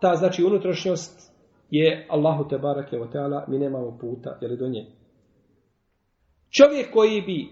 [0.00, 1.32] ta znači unutrašnjost
[1.70, 4.86] je Allahu te barake o teala, mi nemamo puta, jeli do nje.
[6.50, 7.48] Čovjek koji bi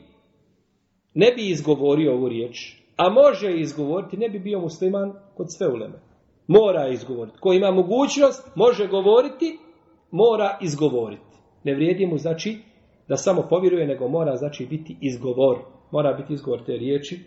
[1.14, 5.98] ne bi izgovorio ovu riječ, a može izgovoriti, ne bi bio musliman kod sve uleme.
[6.46, 7.38] Mora izgovoriti.
[7.40, 9.58] Ko ima mogućnost, može govoriti,
[10.10, 11.36] mora izgovoriti.
[11.64, 12.58] Ne vrijedi mu, znači,
[13.08, 15.58] da samo povjeruje, nego mora, znači, biti izgovor.
[15.90, 17.20] Mora biti izgovor te riječi.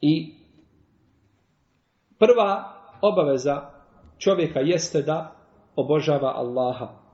[0.00, 0.34] I
[2.18, 3.70] prva obaveza
[4.18, 5.32] čovjeka jeste da
[5.76, 7.06] obožava Allaha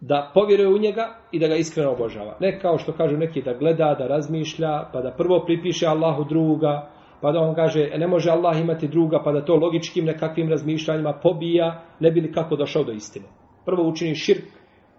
[0.00, 2.36] da povjeruje u njega i da ga iskreno obožava.
[2.40, 6.90] Ne kao što kažu neki da gleda, da razmišlja, pa da prvo pripiše Allahu druga,
[7.20, 10.48] pa da on kaže e, ne može Allah imati druga, pa da to logičkim nekakvim
[10.48, 13.26] razmišljanjima pobija, ne bi li kako došao do istine.
[13.64, 14.44] Prvo učini širk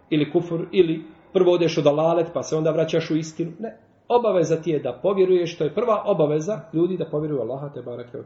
[0.10, 3.52] ili kufur ili prvo odeš od alalet pa se onda vraćaš u istinu.
[3.60, 3.78] Ne.
[4.10, 8.17] Obaveza ti je da povjeruješ, to je prva obaveza ljudi da povjeruju Allaha te barake
[8.17, 8.24] o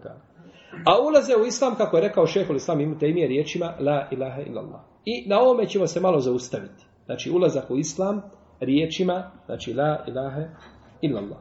[0.86, 4.82] A ulaze u islam, kako je rekao šehol islam, imate ime riječima la ilaha illallah.
[5.06, 6.86] I na ovome ćemo se malo zaustaviti.
[7.06, 8.22] Znači, ulazak u islam
[8.60, 10.42] riječima, znači, la ilaha
[11.02, 11.40] illallah.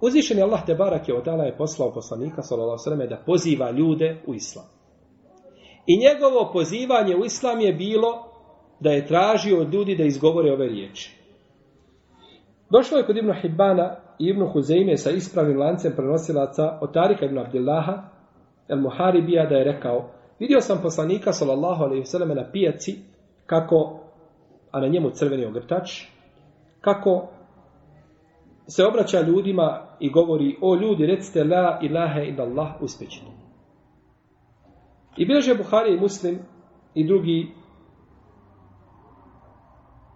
[0.00, 4.34] Uzvišen je Allah te barak je odala je poslao poslanika sallallahu da poziva ljude u
[4.34, 4.66] islam.
[5.86, 8.24] I njegovo pozivanje u islam je bilo
[8.80, 11.15] da je tražio od ljudi da izgovore ove riječi.
[12.70, 17.38] Došlo je kod Ibn Hibbana i Ibn Huzeyme sa ispravnim lancem prenosilaca od Tarika ibn
[17.38, 18.02] Abdillaha
[18.68, 22.98] el Muharibija da je rekao Vidio sam poslanika sallallahu alejhi ve selleme na pijaci
[23.46, 24.00] kako
[24.70, 25.90] a na njemu crveni ogrtač
[26.80, 27.28] kako
[28.68, 33.30] se obraća ljudima i govori o ljudi recite la ilaha illallah uspećeni.
[35.16, 36.38] I bilježe Buhari i Muslim
[36.94, 37.52] i drugi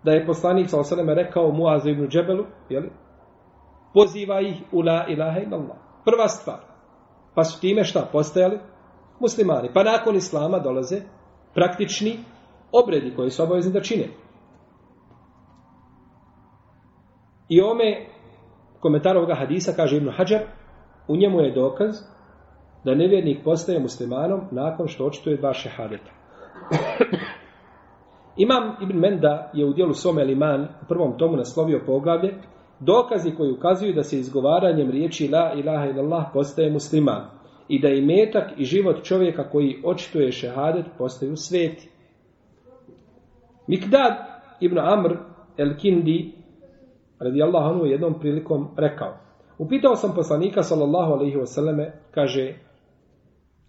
[0.05, 2.91] da je poslanik ve selleme rekao Muazu ibn Džebelu, je
[3.95, 5.77] Poziva ih u la ilaha illallah.
[6.05, 6.59] Prva stvar.
[7.35, 8.59] Pa su time šta postajali?
[9.21, 9.71] muslimani.
[9.75, 11.01] Pa nakon islama dolaze
[11.55, 12.19] praktični
[12.73, 14.09] obredi koji su obavezni da čine.
[17.49, 18.07] I ome
[18.81, 20.43] komentar ovoga hadisa kaže Ibn Hajar,
[21.09, 21.97] u njemu je dokaz
[22.85, 26.11] da nevjernik postaje muslimanom nakon što očituje dva šehadeta.
[28.41, 32.35] Imam Ibn Menda je u dijelu svome Liman u prvom tomu naslovio poglavlje
[32.81, 37.25] dokazi koji ukazuju da se izgovaranjem riječi la ilaha illallah postaje musliman
[37.69, 41.91] i da i metak i život čovjeka koji očituje šehadet postaju sveti.
[43.67, 44.13] Mikdad
[44.61, 45.17] ibn Amr
[45.57, 46.33] el-Kindi
[47.19, 49.17] radijallahu anhu jednom prilikom rekao
[49.59, 52.55] Upitao sam poslanika sallallahu alaihi wasallame, kaže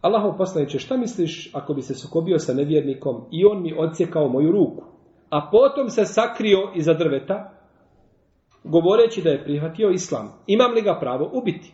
[0.01, 4.51] Allahov poslaniče, šta misliš ako bi se sukobio sa nevjernikom i on mi odsjekao moju
[4.51, 4.83] ruku,
[5.29, 7.51] a potom se sakrio iza drveta,
[8.63, 11.73] govoreći da je prihvatio islam, imam li ga pravo ubiti?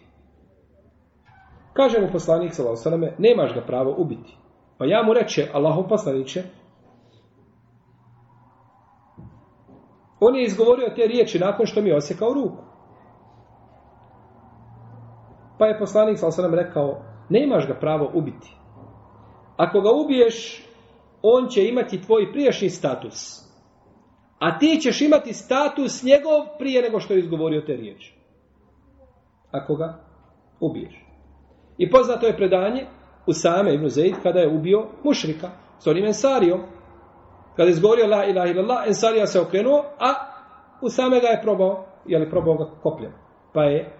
[1.73, 4.37] Kaže mu poslanik sallallahu nemaš ga pravo ubiti.
[4.77, 6.43] Pa ja mu reče Allahov poslanice
[10.19, 12.63] On je izgovorio te riječi nakon što mi je osjekao ruku.
[15.59, 18.55] Pa je poslanik sallallahu rekao: "Nemaš ga pravo ubiti.
[19.57, 20.63] Ako ga ubiješ,
[21.21, 23.47] on će imati tvoj prijašnji status.
[24.39, 28.13] A ti ćeš imati status njegov prije nego što je izgovorio te riječi.
[29.51, 29.99] Ako ga
[30.59, 31.05] ubiješ.
[31.77, 32.85] I poznato je predanje
[33.27, 35.49] u same Ibn Zaid kada je ubio mušrika.
[35.79, 36.61] s onim Ensarijom.
[37.55, 40.13] Kada je izgovorio la ilaha illallah, Ensarija se okrenuo, a
[40.81, 43.11] Usame ga je probao, je li probao ga kopljem.
[43.53, 43.96] Pa je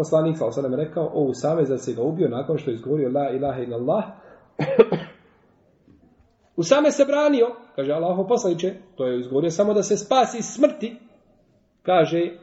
[0.00, 3.30] poslanik sa osanem rekao, o Usame, za se ga ubio nakon što je izgovorio la
[3.30, 4.04] ilaha illallah.
[6.62, 10.96] Usame se branio, kaže Allaho poslaniče, to je izgovorio samo da se spasi smrti.
[11.82, 12.38] Kaže,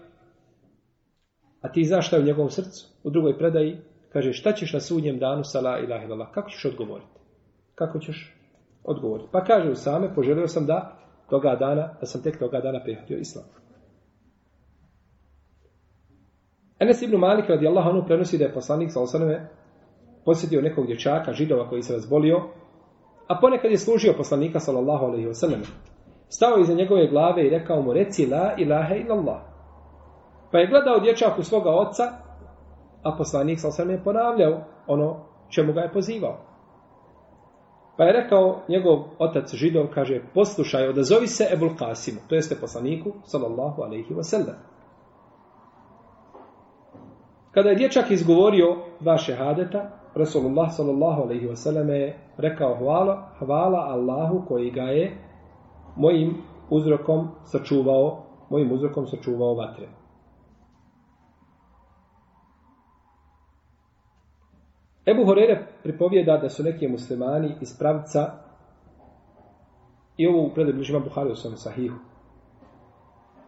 [1.62, 2.88] a ti znaš šta je u njegovom srcu?
[3.04, 3.78] U drugoj predaji,
[4.14, 6.28] kaže, šta ćeš na sudnjem danu sa la ilaha illallah?
[6.32, 7.20] Kako ćeš odgovoriti?
[7.76, 8.36] Kako ćeš
[8.84, 9.30] odgovoriti?
[9.32, 10.98] Pa kaže Usame, poželio sam da
[11.30, 13.46] toga dana, da sam tek toga dana prihvatio islam.
[16.80, 19.50] Enes ibn Malik radi Allah onu prenosi da je poslanik sa osaname
[20.26, 22.38] posjetio nekog dječaka, židova koji se razbolio,
[23.28, 25.64] a ponekad je služio poslanika sallallahu alaihi wasallam.
[26.30, 29.42] Stao iza njegove glave i rekao mu reci la ilaha illallah.
[30.52, 32.04] Pa je gledao dječaku svoga oca,
[33.04, 36.38] a poslanik sallallahu je ponavljao ono čemu ga je pozivao.
[37.98, 43.12] Pa je rekao njegov otac židov, kaže, poslušaj, odazovi se Ebul Kasimu, to jeste poslaniku,
[43.24, 44.56] sallallahu alaihi wasallam.
[47.58, 54.46] Kada je dječak izgovorio dva šehadeta, Rasulullah sallallahu alaihi wasallam je rekao hvala, hvala Allahu
[54.48, 55.18] koji ga je
[55.96, 56.38] mojim
[56.70, 59.88] uzrokom sačuvao, mojim uzrokom sačuvao vatre.
[65.06, 68.32] Ebu Horere pripovijeda da su neki muslimani iz pravca
[70.18, 71.98] i ovo u predbližima Buhari u svom sahihu.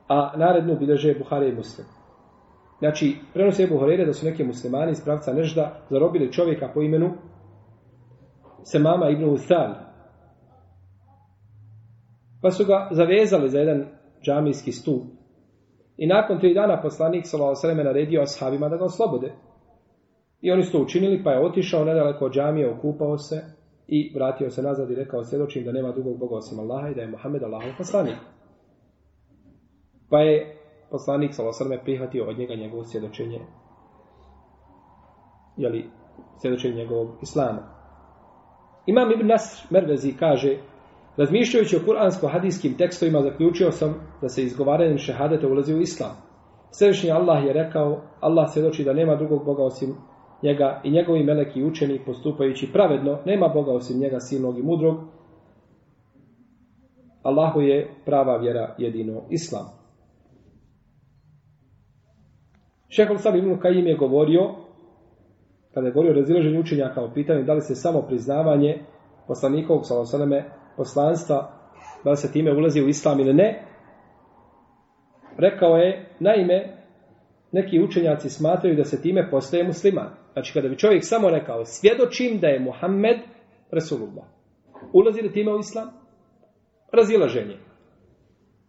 [0.07, 1.98] A narednu bilježe Buhari i muslim.
[2.79, 7.13] Znači, prenose Ebu Horere da su neki muslimani iz pravca Nežda zarobili čovjeka po imenu
[8.63, 9.73] Semama ibn Uthal.
[12.41, 13.85] Pa su ga zavezali za jedan
[14.25, 15.03] džamijski stup.
[15.97, 17.83] I nakon tri dana poslanik s.a.v.
[17.83, 19.31] naredio ashabima da ga oslobode.
[20.41, 23.41] I oni su to učinili, pa je otišao nedaleko od džamije, okupao se
[23.87, 27.01] i vratio se nazad i rekao svjedočim da nema drugog Boga osim Allaha i da
[27.01, 28.15] je Mohamed Allahov poslanik.
[30.09, 30.58] Pa je
[30.91, 33.39] poslanik Salosrme prihvatio od njega njegovo svjedočenje,
[35.57, 35.89] jeli,
[36.41, 37.79] svjedočenje njegovog islama.
[38.85, 40.57] Imam Ibn Nasr Mervezi kaže,
[41.17, 46.15] razmišljajući o kuransko-hadijskim tekstovima, zaključio sam da se izgovaranjem šehadeta ulazi u islam.
[46.71, 49.95] Svevišnji Allah je rekao, Allah svjedoči da nema drugog Boga osim
[50.43, 54.97] njega i njegovi meleki učeni postupajući pravedno, nema Boga osim njega silnog i mudrog.
[57.23, 59.78] Allahu je prava vjera jedino islam.
[62.89, 64.55] Šehol sam Ibn Kajim je govorio,
[65.73, 68.83] kada je govorio o razilaženju učenjaka o pitanju da li se samo priznavanje
[69.27, 70.43] poslanikovog salosaname
[70.77, 71.51] poslanstva,
[72.03, 73.63] da li se time ulazi u islam ili ne,
[75.37, 76.77] rekao je, naime,
[77.51, 80.09] neki učenjaci smatraju da se time postaje musliman.
[80.33, 83.17] Znači, kada bi čovjek samo rekao, svjedočim da je Muhammed
[83.71, 84.25] Resulullah.
[84.93, 85.89] Ulazi li time u islam?
[86.91, 87.57] Razilaženje.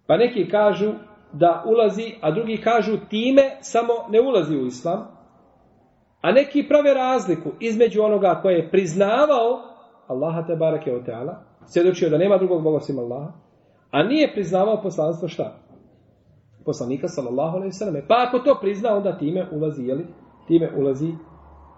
[0.06, 0.92] Pa neki kažu
[1.33, 5.07] da ulazi, a drugi kažu time samo ne ulazi u islam.
[6.21, 9.62] A neki prave razliku između onoga koje je priznavao
[10.07, 13.33] Allaha te barake o teala, svjedočio da nema drugog Boga osim Allaha,
[13.90, 15.57] a nije priznavao poslanstvo šta?
[16.64, 18.03] Poslanika sallallahu alaihi sallam.
[18.09, 20.07] Pa ako to prizna, onda time ulazi, jeli?
[20.49, 21.12] Time ulazi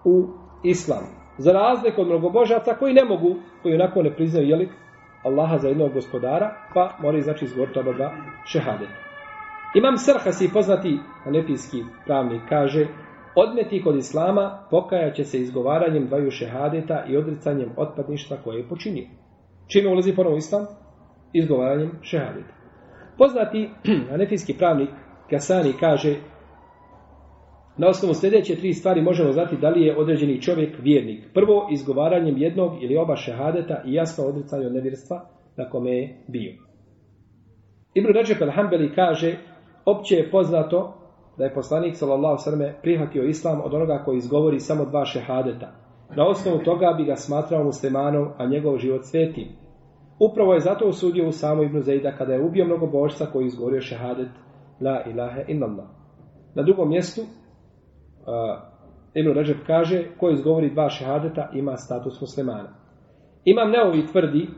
[0.05, 0.27] u
[0.65, 1.05] islam.
[1.38, 4.69] Za razliku od mnogobožaca koji ne mogu, koji onako ne priznaju jeli
[5.25, 8.12] Allaha za jednog gospodara, pa moraju znači izgovoriti oba dva
[8.47, 9.12] šehadeta.
[9.75, 12.87] Imam Sarhasi, poznati anefijski pravnik, kaže
[13.35, 19.07] Odmeti kod Islama pokajat će se izgovaranjem dvaju šehadeta i odricanjem otpadništva koje je počinio.
[19.67, 20.67] Čime ulazi ponovo Islam?
[21.33, 22.55] Izgovaranjem šehadeta.
[23.19, 23.71] Poznati
[24.15, 24.89] anefijski pravnik
[25.31, 26.17] Kasani kaže
[27.77, 31.25] na osnovu sljedeće tri stvari možemo znati da li je određeni čovjek vjernik.
[31.35, 36.53] Prvo, izgovaranjem jednog ili oba šehadeta i jasno odricanje od nevjerstva na kome je bio.
[37.95, 39.37] Ibn Ređep al-Hambeli kaže,
[39.85, 40.95] opće je poznato
[41.38, 42.75] da je poslanik s.a.v.
[42.83, 45.72] prihvatio islam od onoga koji izgovori samo dva šehadeta.
[46.16, 49.49] Na osnovu toga bi ga smatrao muslimanom, a njegov život svetim.
[50.20, 53.80] Upravo je zato usudio u samo Ibn Zejda kada je ubio mnogo božca koji izgovorio
[53.80, 54.28] šehadet
[54.80, 55.87] La ilaha illallah.
[56.55, 57.26] Na drugom mjestu uh,
[59.14, 62.68] Ibn Ređep kaže ko izgovori dva šehadeta ima status muslimana.
[63.45, 64.49] Imam Neovi tvrdi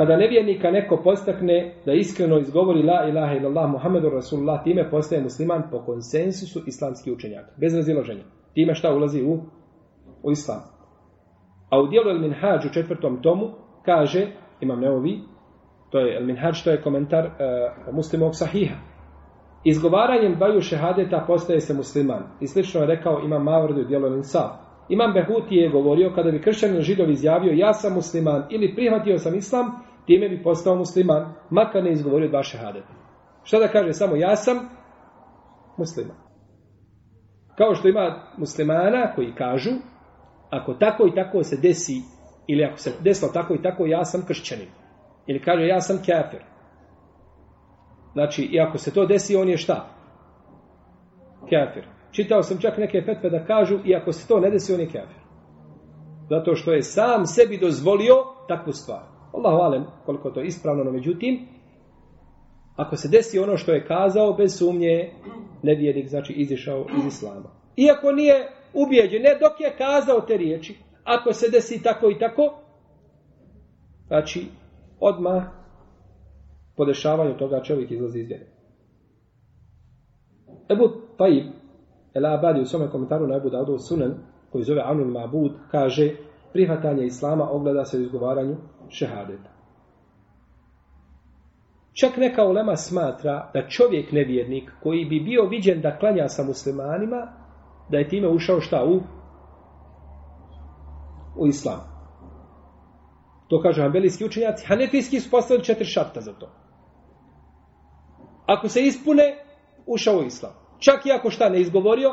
[0.00, 5.62] kada nevjernika neko postakne da iskreno izgovori la ilaha illallah Muhammedu Rasulullah time postaje musliman
[5.70, 7.50] po konsensusu islamskih učenjaka.
[7.60, 8.22] Bez raziloženja.
[8.54, 9.32] Time šta ulazi u,
[10.22, 10.60] u islam.
[11.70, 13.50] A u dijelu El Minhaj u četvrtom tomu
[13.84, 14.26] kaže,
[14.60, 15.20] imam neovi,
[15.90, 18.76] to je El Minhaj, to je komentar uh, muslimovog sahiha.
[19.64, 22.22] Izgovaranjem dvaju šehadeta postaje se musliman.
[22.40, 24.50] I slično je rekao imam Mavrdi u dijelu El Insaf.
[24.88, 29.18] Imam Behuti je govorio, kada bi kršćanin ili židov izjavio ja sam musliman ili prihvatio
[29.18, 32.94] sam islam, time bi postao musliman, makar ne izgovorio dva šehadeta.
[33.42, 34.56] Šta da kaže samo ja sam
[35.76, 36.16] musliman.
[37.58, 39.70] Kao što ima muslimana koji kažu,
[40.50, 42.02] ako tako i tako se desi,
[42.46, 44.68] ili ako se desilo tako i tako, ja sam kršćanin.
[45.26, 46.42] Ili kaže, ja sam kafir.
[48.12, 49.88] Znači, i ako se to desi, on je šta?
[51.40, 51.84] Kafir.
[52.10, 54.86] Čitao sam čak neke fetve da kažu, i ako se to ne desi, on je
[54.86, 55.20] kafir.
[56.30, 58.14] Zato što je sam sebi dozvolio
[58.48, 59.19] takvu stvar.
[59.32, 61.48] Allahu alem, koliko to je ispravno, no međutim,
[62.76, 65.12] ako se desi ono što je kazao, bez sumnje,
[65.62, 67.50] nevjernik, znači, izišao iz islama.
[67.76, 72.54] Iako nije ubijeđen, ne dok je kazao te riječi, ako se desi tako i tako,
[74.06, 74.46] znači,
[75.00, 75.44] odmah
[76.76, 78.46] po dešavanju toga čovjek izlazi iz vjere.
[80.70, 80.84] Ebu
[81.18, 81.46] Tajib,
[82.14, 84.14] El Abadi u svome komentaru na Ebu Daudov Sunan,
[84.52, 86.16] koji zove Anul Mabud, kaže,
[86.52, 88.56] prihvatanje Islama ogleda se u izgovaranju
[88.90, 89.50] šehadeta.
[91.92, 97.32] Čak neka ulema smatra da čovjek nevjernik koji bi bio viđen da klanja sa muslimanima,
[97.88, 99.00] da je time ušao šta u?
[101.36, 101.80] U islam.
[103.48, 104.66] To kažu ambelijski učenjaci.
[104.66, 106.48] Hanefijski su postavili četiri šarta za to.
[108.46, 109.44] Ako se ispune,
[109.86, 110.52] ušao u islam.
[110.78, 112.10] Čak i ako šta ne izgovorio,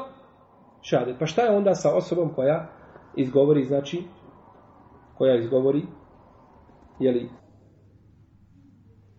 [0.81, 1.15] šadet.
[1.19, 2.69] Pa šta je onda sa osobom koja
[3.15, 4.03] izgovori, znači,
[5.17, 5.83] koja izgovori,
[6.99, 7.29] jeli,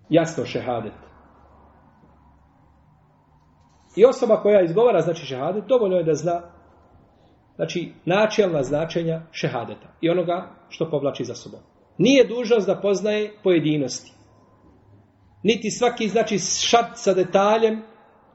[0.08, 0.92] jasno šehadet.
[3.96, 6.42] I osoba koja izgovara, znači šehadet, dovoljno je da zna,
[7.56, 11.60] znači, načelna značenja šehadeta i onoga što povlači za sobom.
[11.98, 14.12] Nije dužnost da poznaje pojedinosti.
[15.42, 17.82] Niti svaki, znači, šart sa detaljem,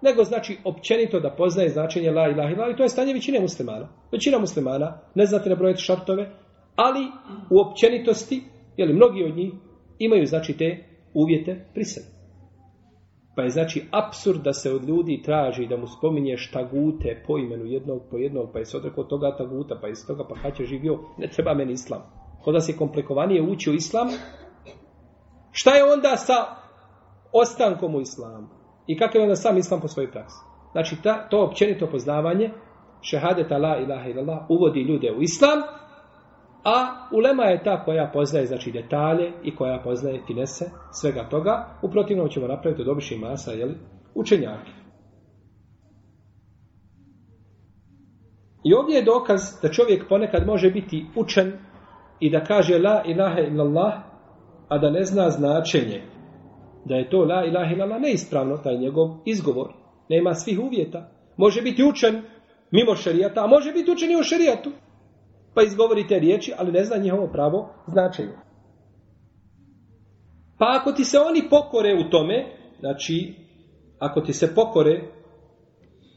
[0.02, 3.88] nego znači općenito da poznaje značenje la ilaha illallah i to je stanje većine muslimana.
[4.12, 6.30] Većina muslimana ne znate nabrojati šartove,
[6.76, 7.08] ali
[7.50, 8.44] u općenitosti,
[8.78, 9.54] jeli mnogi od njih
[10.00, 12.14] imaju znači te uvjete pri sebi.
[13.36, 17.66] Pa je znači absurd da se od ljudi traži da mu spominješ tagute po imenu
[17.66, 20.66] jednog po jednog, pa je se odrekao toga taguta, pa je iz toga pa je
[20.66, 22.02] živio, ne treba meni islam.
[22.44, 24.08] Kod se komplikovanije uči u islam,
[25.52, 26.34] šta je onda sa
[27.32, 28.48] ostankom u islamu?
[28.88, 30.38] I kakav je onda sam islam po svojoj praksi?
[30.72, 32.52] Znači, ta, to općenito poznavanje,
[33.02, 35.60] šehadeta la ilaha illallah, uvodi ljude u islam,
[36.64, 41.80] a ulema je ta koja poznaje znači detalje i koja poznaje finese svega toga.
[41.82, 43.76] U protivnom ćemo napraviti od masa, jeli,
[44.16, 44.72] učenjake.
[48.64, 51.54] I ovdje je dokaz da čovjek ponekad može biti učen
[52.20, 53.94] i da kaže la ilaha illallah,
[54.68, 56.02] a da ne zna značenje.
[56.86, 59.74] Da je to la ilaha illallah neispravno, taj njegov izgovor.
[60.10, 61.10] Nema svih uvjeta.
[61.38, 62.22] Može biti učen
[62.72, 64.72] mimo šerijata, a može biti učen i u šerijatu
[65.54, 68.34] pa izgovori te riječi, ali ne zna njihovo pravo značenje.
[70.58, 72.46] Pa ako ti se oni pokore u tome,
[72.80, 73.36] znači,
[74.00, 75.02] ako ti se pokore,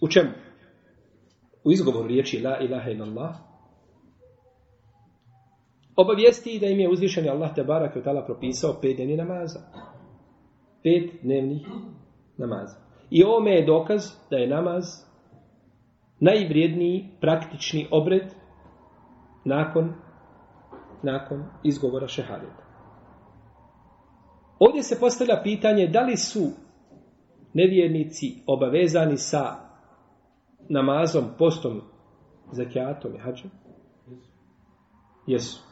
[0.00, 0.30] u čemu?
[1.64, 3.36] U izgovoru riječi la ilaha illallah,
[5.96, 9.60] obavijesti da im je uzvišeni Allah te barak je propisao pet dnevni namaza.
[10.82, 11.66] Pet dnevnih
[12.36, 12.76] namaza.
[13.10, 14.84] I ovome je dokaz da je namaz
[16.20, 18.22] najvrijedniji praktični obred
[19.46, 19.94] nakon
[21.02, 22.66] nakon izgovora šehadeta.
[24.58, 26.50] Ovdje se postavlja pitanje da li su
[27.54, 29.56] nevjernici obavezani sa
[30.68, 31.80] namazom, postom,
[32.52, 33.50] zakijatom i hađom?
[35.26, 35.62] Jesu.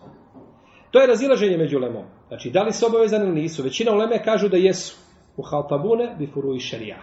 [0.91, 2.05] To je razilaženje među lemom.
[2.29, 3.63] Znači, da li su obavezani ili nisu?
[3.63, 4.97] Većina uleme kažu da jesu.
[5.37, 7.01] U haltabune bifuru i šarija.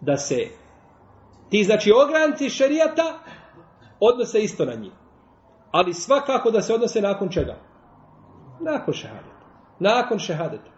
[0.00, 0.46] Da se
[1.50, 3.18] ti, znači, ogranci šarijata
[4.00, 4.92] odnose isto na njih.
[5.70, 7.56] Ali svakako da se odnose nakon čega?
[8.60, 9.46] Nakon šehadeta.
[9.78, 10.70] Nakon šehadeta.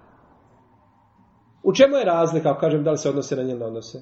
[1.62, 3.98] U čemu je razlika, ako kažem, da li se odnose na njel odnose?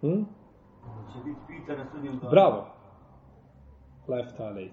[0.00, 0.22] Hm?
[2.30, 2.66] Bravo.
[4.08, 4.72] Left alejk.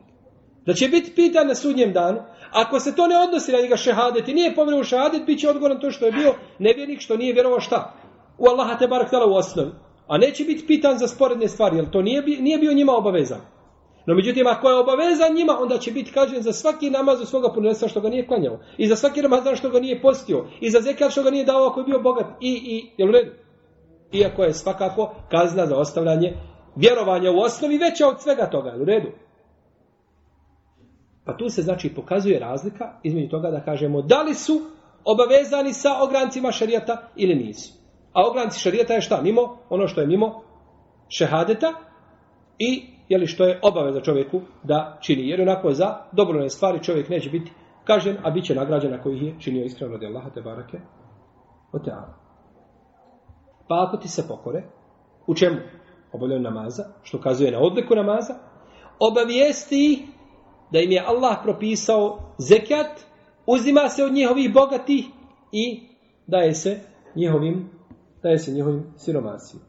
[0.66, 2.20] Da će biti pitan na sudnjem danu,
[2.52, 5.80] ako se to ne odnosi na njega šehadet i nije povjerovao šehadet, bit će odgovoran
[5.80, 7.94] to što je bio nevjernik, što nije vjerovao šta?
[8.38, 9.72] U Allaha te barak u osnovi.
[10.08, 13.42] A neće biti pitan za sporedne stvari, jer to nije, nije bio njima obavezan.
[14.06, 17.54] No međutim, ako je obavezan njima, onda će biti kažen za svaki namaz u svoga
[17.54, 18.60] punesa što ga nije klanjao.
[18.78, 20.46] I za svaki ramazan što ga nije postio.
[20.62, 22.26] I za zekat što ga nije dao ako je bio bogat.
[22.40, 23.32] I, i, jel u redu?
[24.12, 26.34] Iako je svakako kazna za ostavljanje
[26.76, 28.70] vjerovanja u osnovi veća od svega toga.
[28.70, 29.08] Jel u redu?
[31.26, 34.62] Pa tu se znači pokazuje razlika između toga da kažemo da li su
[35.06, 37.77] obavezani sa ograncima šarijata ili nisu.
[38.18, 39.22] A ogranci šarijeta je šta?
[39.22, 40.42] Mimo ono što je mimo
[41.10, 41.74] šehadeta
[42.58, 45.30] i je li što je obaveza čovjeku da čini.
[45.30, 47.52] Jer onako za dobrovoljne stvari čovjek neće biti
[47.84, 50.78] kažen, a bit će nagrađen ako ih je činio iskreno radi Allaha te barake
[51.72, 52.14] o teala.
[53.68, 54.64] Pa ako ti se pokore,
[55.28, 55.58] u čemu?
[56.12, 58.34] Obavljaju namaza, što kazuje na odliku namaza,
[59.00, 60.08] obavijesti
[60.72, 63.00] da im je Allah propisao zekat,
[63.46, 65.06] uzima se od njihovih bogatih
[65.52, 65.88] i
[66.28, 66.80] daje se
[67.16, 67.77] njihovim,
[68.24, 69.64] daje se njihovim siromasima.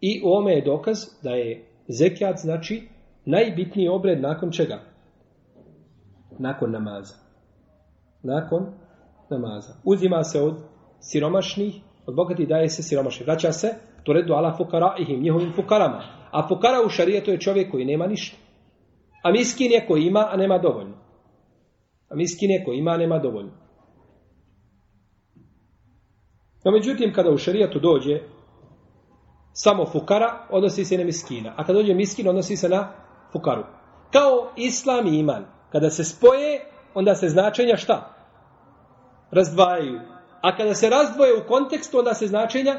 [0.00, 2.88] I u ome je dokaz da je zekat znači
[3.24, 4.80] najbitniji obred nakon čega?
[6.38, 7.14] Nakon namaza.
[8.22, 8.66] Nakon
[9.30, 9.74] namaza.
[9.84, 10.54] Uzima se od
[11.00, 11.74] siromašnih,
[12.06, 13.26] od bogatih daje se siromašnih.
[13.26, 13.68] Vraća se,
[14.04, 16.02] to redu ala fukara ihim, njihovim fukarama.
[16.30, 18.36] A fukara u šarijetu je čovjek koji nema ništa.
[19.22, 20.94] A miskin je koji ima, a nema dovoljno.
[22.08, 23.67] A miskin je koji ima, a nema dovoljno.
[26.68, 28.20] No međutim, kada u šarijatu dođe
[29.52, 31.54] samo fukara, odnosi se na miskina.
[31.56, 32.92] A kada dođe miskin, odnosi se na
[33.32, 33.64] fukaru.
[34.12, 35.46] Kao islam i iman.
[35.72, 38.14] Kada se spoje, onda se značenja šta?
[39.30, 40.00] Razdvajaju.
[40.42, 42.74] A kada se razdvoje u kontekstu, onda se značenja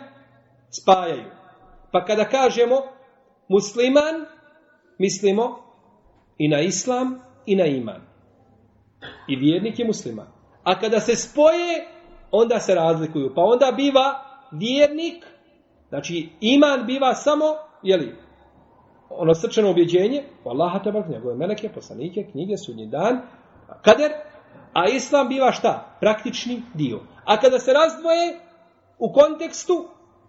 [0.82, 1.32] spajaju.
[1.92, 2.76] Pa kada kažemo
[3.48, 4.26] musliman,
[5.00, 5.58] mislimo
[6.38, 8.02] i na islam i na iman.
[9.28, 10.28] I vjernik je musliman.
[10.64, 11.99] A kada se spoje,
[12.32, 13.32] onda se razlikuju.
[13.36, 15.26] Pa onda biva vjernik,
[15.90, 17.46] znači iman biva samo,
[17.84, 18.16] jeli,
[19.10, 23.22] ono srčano objeđenje, u te njegove meleke, poslanike, knjige, sudnji dan,
[23.82, 24.12] kader,
[24.74, 25.98] a islam biva šta?
[26.00, 27.00] Praktični dio.
[27.26, 28.40] A kada se razdvoje
[29.00, 29.74] u kontekstu,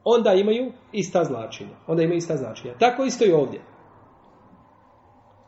[0.05, 1.77] onda imaju ista značenja.
[1.87, 2.75] Onda imaju ista značenja.
[2.79, 3.61] Tako isto i ovdje.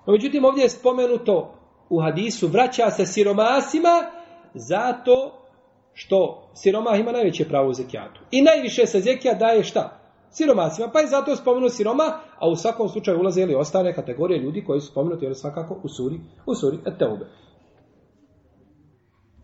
[0.07, 1.55] No, međutim, ovdje je spomenuto
[1.91, 4.11] u hadisu, vraća se siromasima
[4.55, 5.42] zato
[5.95, 8.21] što siromah ima najveće pravo u zekijatu.
[8.31, 9.99] I najviše se zekija daje šta?
[10.31, 10.89] Siromasima.
[10.93, 14.81] Pa je zato spomenu siroma, a u svakom slučaju ulaze ili ostale kategorije ljudi koji
[14.81, 17.27] su spomenuti ili svakako u suri, u suri Eteube.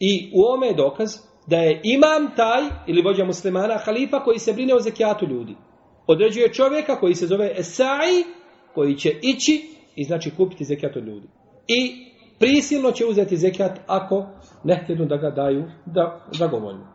[0.01, 4.53] I u ome je dokaz da je imam taj, ili vođa muslimana, halifa koji se
[4.53, 5.57] brine o zekijatu ljudi.
[6.07, 8.25] Određuje čovjeka koji se zove Esai,
[8.75, 9.63] koji će ići
[9.97, 11.29] i znači kupiti zekijat od ljudi.
[11.67, 12.08] I
[12.39, 14.27] prisilno će uzeti zekijat ako
[14.65, 16.87] ne htjedu da ga daju da zagovoljno.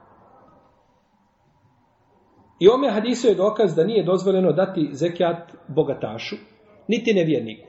[2.60, 6.36] I ome hadisu je dokaz da nije dozvoljeno dati zekijat bogatašu,
[6.88, 7.68] niti nevjerniku.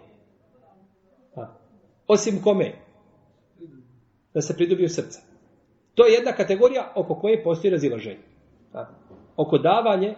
[1.36, 1.46] A.
[2.06, 2.72] Osim kome?
[4.34, 5.20] Da se pridobio srca.
[5.94, 8.24] To je jedna kategorija oko koje postoji razilaženje.
[8.72, 8.86] A.
[9.36, 10.14] Oko davanje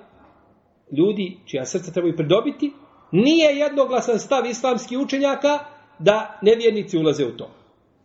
[0.93, 2.73] ljudi čija srca trebaju pridobiti,
[3.13, 5.59] nije jednoglasan stav islamskih učenjaka
[5.99, 7.49] da nevjernici ulaze u to.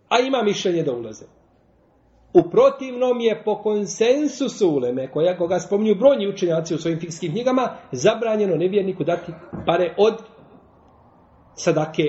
[0.09, 1.25] A ima mišljenje da ulaze.
[2.33, 7.69] U protivnom je po konsensusu uleme, koja koga spominju brojni učenjaci u svojim fikskim knjigama,
[7.91, 9.31] zabranjeno nevjerniku dati
[9.65, 10.13] pare od
[11.55, 12.03] sadake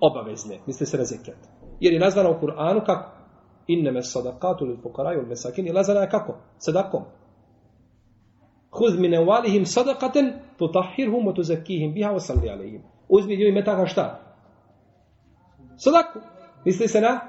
[0.00, 0.58] obavezne.
[0.66, 1.48] Misle se na.
[1.80, 3.10] Jer je nazvano u Kur'anu kako?
[3.66, 5.66] Inneme sadakatu li fukaraju ili mesakin.
[5.66, 6.36] Je nazvana kako?
[6.58, 7.02] Sadakom.
[8.70, 12.82] Huz mine walihim sadakaten tutahhirhum tuzakkihim biha wa salli alejhim.
[13.08, 14.25] Uzmi dio imetaka šta?
[15.76, 16.18] Sadaku.
[16.64, 17.20] Misli se na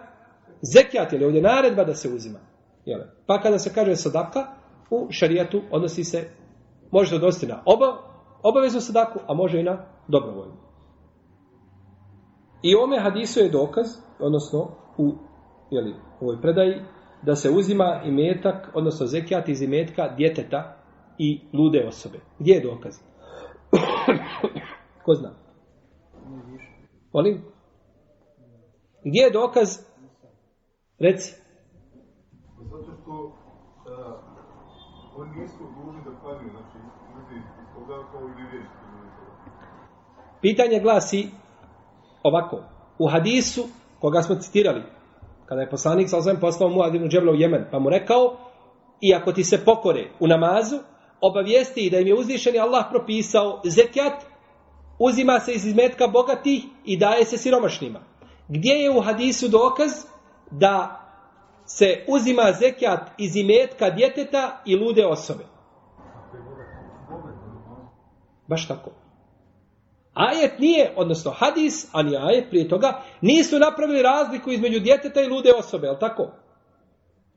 [0.62, 2.40] zekijat, je ovdje naredba da se uzima.
[2.86, 3.00] Jel?
[3.26, 4.48] Pa kada se kaže sadaka,
[4.90, 6.30] u šarijatu odnosi se,
[6.92, 7.98] može odnositi na oba,
[8.44, 10.56] obaveznu sadaku, a može i na dobrovoljnu.
[12.62, 13.88] I ome hadisu je dokaz,
[14.20, 14.60] odnosno
[14.98, 15.14] u
[15.72, 16.82] jeli, ovoj predaji,
[17.22, 20.78] da se uzima imetak, odnosno zekijat iz imetka djeteta
[21.18, 22.20] i lude osobe.
[22.40, 22.96] Gdje je dokaz?
[25.06, 25.34] Ko zna?
[27.14, 27.57] Molim?
[29.08, 29.70] Gdje je dokaz?
[31.00, 31.36] Reci.
[32.72, 33.32] Zato što uh,
[35.18, 36.78] oni nisu dužni da klanju, znači
[37.16, 38.64] ljudi iz toga kao i.
[40.42, 41.30] Pitanje glasi
[42.24, 42.64] ovako.
[43.00, 43.64] U hadisu
[44.00, 44.84] koga smo citirali,
[45.46, 48.38] kada je poslanik sa osvijem poslao Muad ibn Džebla u Jemen, pa mu rekao,
[49.02, 50.78] i ako ti se pokore u namazu,
[51.22, 54.26] obavijesti da im je uzvišeni Allah propisao zekat,
[55.00, 58.00] uzima se iz izmetka bogatih i daje se siromašnima.
[58.48, 59.92] Gdje je u hadisu dokaz
[60.52, 61.04] da
[61.66, 65.44] se uzima zekat iz imetka djeteta i lude osobe?
[68.48, 68.92] Baš tako.
[70.14, 75.28] Ajet nije, odnosno hadis, a ni ajet prije toga, nisu napravili razliku između djeteta i
[75.28, 76.32] lude osobe, je tako?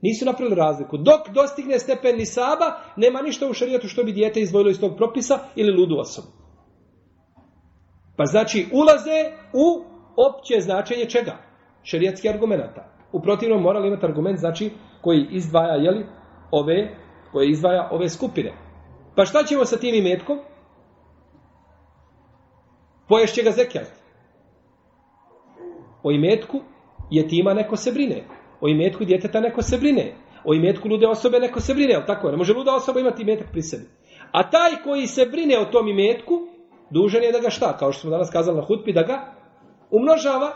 [0.03, 0.97] Nisu napravili razliku.
[0.97, 5.39] Dok dostigne stepen nisaba, nema ništa u šarijetu što bi dijete izdvojilo iz tog propisa
[5.55, 6.29] ili ludu osobu.
[8.17, 11.37] Pa znači ulaze u opće značenje čega?
[11.83, 12.93] Šarijetski argumenta.
[13.13, 16.07] U protivnom morali imati argument znači koji izdvaja jeli,
[16.51, 16.97] ove,
[17.33, 18.53] koji izdvaja ove skupine.
[19.17, 20.39] Pa šta ćemo sa tim imetkom?
[23.09, 23.87] Poješće ga zekijat.
[26.03, 26.61] O imetku
[27.11, 28.25] jetima neko se brine.
[28.61, 30.15] O imetku djeteta neko se brine.
[30.45, 32.31] O imetku lude osobe neko se brine, jel tako?
[32.31, 33.85] Ne može luda osoba imati imetak pri sebi.
[34.33, 36.35] A taj koji se brine o tom imetku,
[36.91, 37.77] dužan je da ga šta?
[37.77, 39.40] Kao što smo danas kazali na hutbi, da ga
[39.91, 40.53] umnožava.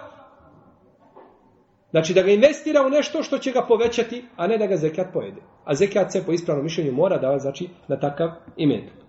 [1.91, 5.13] Znači da ga investira u nešto što će ga povećati, a ne da ga zekat
[5.13, 5.41] pojede.
[5.65, 9.05] A zekat se po ispravnom mišljenju mora davati znači, na takav imetak.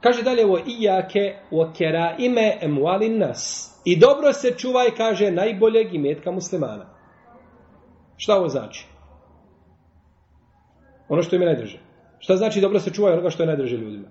[0.00, 3.72] Kaže dalje o ijake o kera ime emualin nas.
[3.84, 6.86] I dobro se čuvaj, kaže, najboljeg imetka muslimana.
[8.16, 8.86] Šta ovo znači?
[11.08, 11.78] Ono što im je najdrže.
[12.18, 14.08] Šta znači dobro se čuvaj onoga što je najdrže ljudima?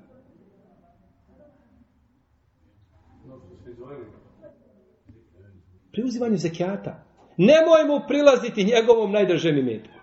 [5.95, 7.03] Pri uzimanju zekijata.
[7.37, 9.93] Nemoj mu prilaziti njegovom najdržem imetku.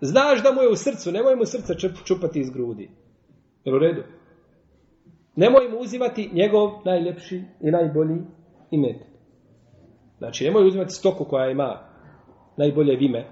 [0.00, 1.74] Znaš da mu je u srcu, nemoj mu srce
[2.04, 2.90] čupati iz grudi.
[3.64, 4.02] Jel u redu?
[5.36, 8.16] Nemoj mu uzimati njegov najljepši i najbolji
[8.70, 9.08] imetak.
[10.18, 11.78] Znači, nemoj uzimati stoku koja ima
[12.56, 13.24] najbolje vime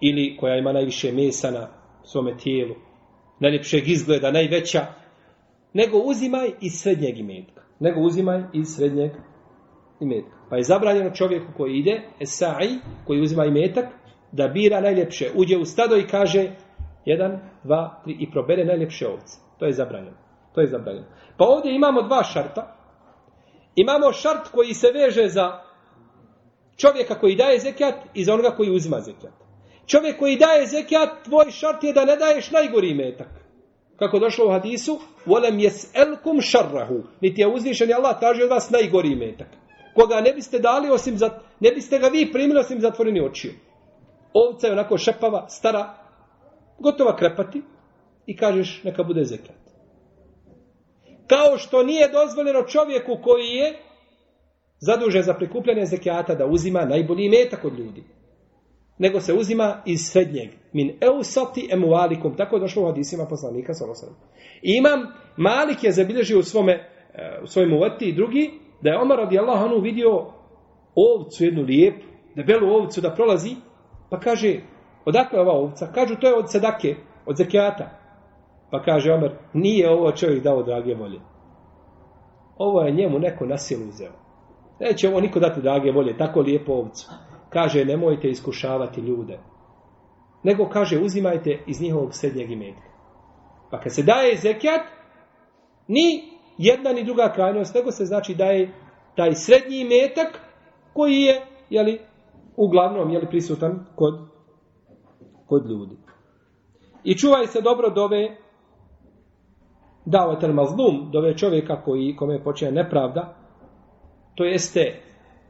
[0.00, 1.68] ili koja ima najviše mesa na
[2.04, 2.74] svome tijelu,
[3.40, 4.86] najljepšeg izgleda, najveća,
[5.72, 7.62] nego uzimaj iz srednjeg imetka.
[7.80, 9.10] Nego uzimaj iz srednjeg
[10.00, 10.36] imetka.
[10.50, 13.86] Pa je zabranjeno čovjeku koji ide, esai, koji uzima imetak,
[14.32, 15.30] da bira najljepše.
[15.34, 16.50] Uđe u stado i kaže
[17.04, 19.38] jedan, dva, tri i probere najljepše ovce.
[19.58, 20.16] To je zabranjeno.
[20.54, 21.06] To je zabranjeno.
[21.36, 22.74] Pa ovdje imamo dva šarta.
[23.76, 25.60] Imamo šart koji se veže za
[26.76, 29.34] čovjeka koji daje zekijat i za onoga koji uzima zekijat.
[29.86, 33.28] Čovjek koji daje zekijat, tvoj šart je da ne daješ najgori metak.
[33.96, 37.02] Kako došlo u hadisu, volem jes elkum šarrahu.
[37.20, 39.48] Niti je uzvišen Allah traži od vas najgori metak.
[40.00, 41.30] Koga ne biste dali osim za,
[41.60, 43.52] ne biste ga vi primili osim zatvoreni očiju.
[44.32, 45.94] Ovca je onako šepava, stara,
[46.78, 47.62] gotova krepati
[48.26, 49.58] i kažeš neka bude zekijat.
[51.26, 53.78] Kao što nije dozvoljeno čovjeku koji je
[54.78, 58.04] zadužen za prikupljanje zekijata da uzima najbolji metak od ljudi.
[58.98, 60.48] Nego se uzima iz srednjeg.
[60.72, 62.36] Min eusati emualikum.
[62.36, 64.08] Tako je došlo u hadisima poslanika Salosan.
[64.62, 69.00] I imam, Malik je zabilježio u svome e, u svojim uvati i drugi, da je
[69.00, 70.26] Omar radijallahu anhu vidio
[70.94, 73.56] ovcu jednu lijepu, debelu ovcu da prolazi,
[74.10, 74.60] pa kaže,
[75.04, 75.92] odakle je ova ovca?
[75.94, 77.90] Kažu, to je od sedake, od zekijata.
[78.70, 81.20] Pa kaže Omer, nije ovo čovjek dao drage volje.
[82.58, 84.12] Ovo je njemu neko na silu uzeo.
[84.80, 87.10] Neće ovo niko dati drage volje, tako lijepo ovcu.
[87.50, 89.38] Kaže, nemojte iskušavati ljude.
[90.42, 92.88] Nego kaže, uzimajte iz njihovog srednjeg imetka.
[93.70, 94.80] Pa kad se daje zekijat,
[95.88, 98.70] ni jedna ni druga krajnost, nego se znači daje
[99.16, 100.40] taj srednji imetak
[100.92, 102.00] koji je, jeli,
[102.56, 104.14] uglavnom, jeli, prisutan kod,
[105.46, 105.96] kod ljudi.
[107.04, 108.36] I čuvaj se dobro dove
[110.04, 113.34] dao etel mazlum, dove čovjeka koji, kome počinje nepravda,
[114.34, 115.00] to jeste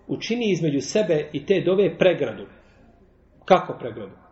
[0.06, 2.46] učini između sebe i te dove pregradu.
[3.44, 4.27] Kako pregradu?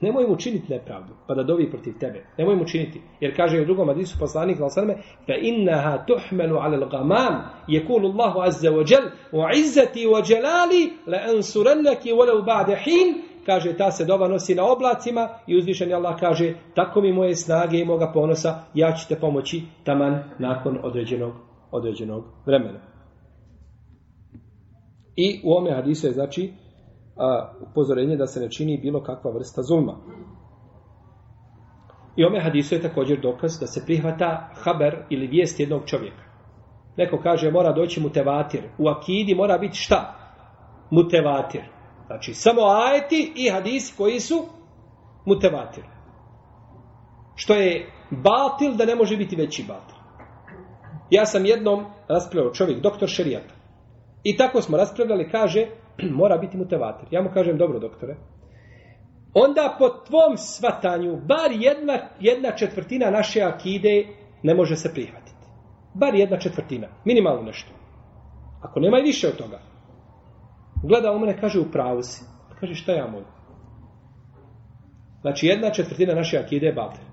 [0.00, 2.24] Nemoj mu činiti nepravdu, pa da dovi protiv tebe.
[2.38, 3.00] Nemoj mu činiti.
[3.20, 7.34] Jer kaže u drugom hadisu poslanik sallallahu fa innaha tuhmalu ala al-ghamam
[7.68, 13.76] yaqulu Allahu azza wa jal wa izzati wa jalali la ansurannaki walau ba'da hin kaže
[13.76, 17.84] ta se dova nosi na oblacima i uzvišeni Allah kaže tako mi moje snage i
[17.84, 21.32] moga ponosa ja ću te pomoći taman nakon određenog
[21.70, 22.80] određenog vremena.
[25.16, 26.52] I u ome hadisu je znači
[27.20, 29.96] a, upozorenje da se ne čini bilo kakva vrsta zulma.
[32.16, 36.22] I ome hadisu je također dokaz da se prihvata haber ili vijest jednog čovjeka.
[36.96, 38.62] Neko kaže mora doći mutevatir.
[38.78, 40.14] U akidi mora biti šta?
[40.90, 41.62] Mutevatir.
[42.06, 44.34] Znači samo ajeti i hadisi koji su
[45.26, 45.84] mutevatir.
[47.34, 49.96] Što je batil da ne može biti veći batil.
[51.10, 53.54] Ja sam jednom raspravljao čovjek, doktor šerijata.
[54.22, 55.66] I tako smo raspravljali, kaže,
[56.20, 57.08] mora biti mutevatir.
[57.10, 58.16] Ja mu kažem, dobro doktore,
[59.34, 64.06] onda po tvom svatanju, bar jedna, jedna četvrtina naše akide
[64.42, 65.46] ne može se prihvatiti.
[65.94, 67.72] Bar jedna četvrtina, minimalno nešto.
[68.62, 69.58] Ako nema i više od toga.
[70.82, 72.24] Gleda u mene, kaže, u pravu si.
[72.60, 73.26] Kaže, šta ja mogu?
[75.20, 77.04] Znači, jedna četvrtina naše akide je batel.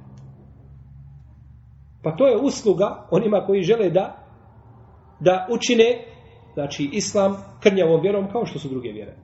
[2.04, 4.28] Pa to je usluga onima koji žele da
[5.20, 6.06] da učine
[6.58, 9.16] znači islam krnjavom vjerom kao što su druge vjere.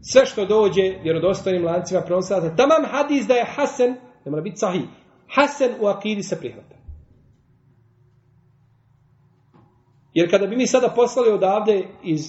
[0.00, 3.90] Sve što dođe vjerodostojnim lancima prenosata, tamam hadis da je hasen,
[4.24, 4.82] ne mora biti sahih,
[5.34, 6.76] hasen u akidi se prihvata.
[10.14, 12.20] Jer kada bi mi sada poslali odavde iz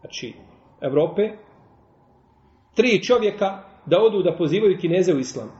[0.00, 0.34] znači,
[0.80, 1.22] Evrope,
[2.74, 5.50] tri čovjeka da odu da pozivaju kineze u islam.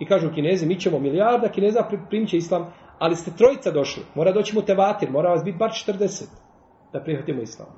[0.00, 4.02] I kažu kinezi, mi ćemo milijarda kineza primit će islam, Ali ste trojica došli.
[4.14, 5.10] Mora doći mu tevatir.
[5.10, 6.47] Mora vas biti bar 40.
[6.92, 7.68] Da prihvatimo islam.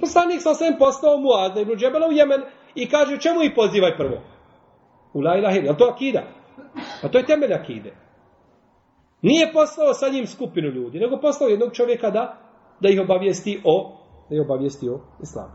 [0.00, 2.40] Poslanik sa osvijem poslao Muazda ibn Džebela u Jemen
[2.74, 4.22] i kaže čemu ih pozivaj prvo?
[5.12, 5.56] U la ilaha.
[5.56, 6.22] Je to akida?
[7.02, 7.94] Pa to je temelj akide.
[9.22, 12.36] Nije poslao sa njim skupinu ljudi, nego poslao jednog čovjeka da,
[12.80, 13.96] da ih obavijesti o,
[14.30, 15.52] da ih obavijesti o islamu.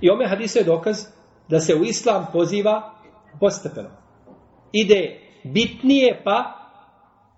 [0.00, 1.06] I ome hadise je dokaz
[1.48, 2.94] da se u islam poziva
[3.40, 3.88] postepeno.
[4.72, 6.54] Ide bitnije pa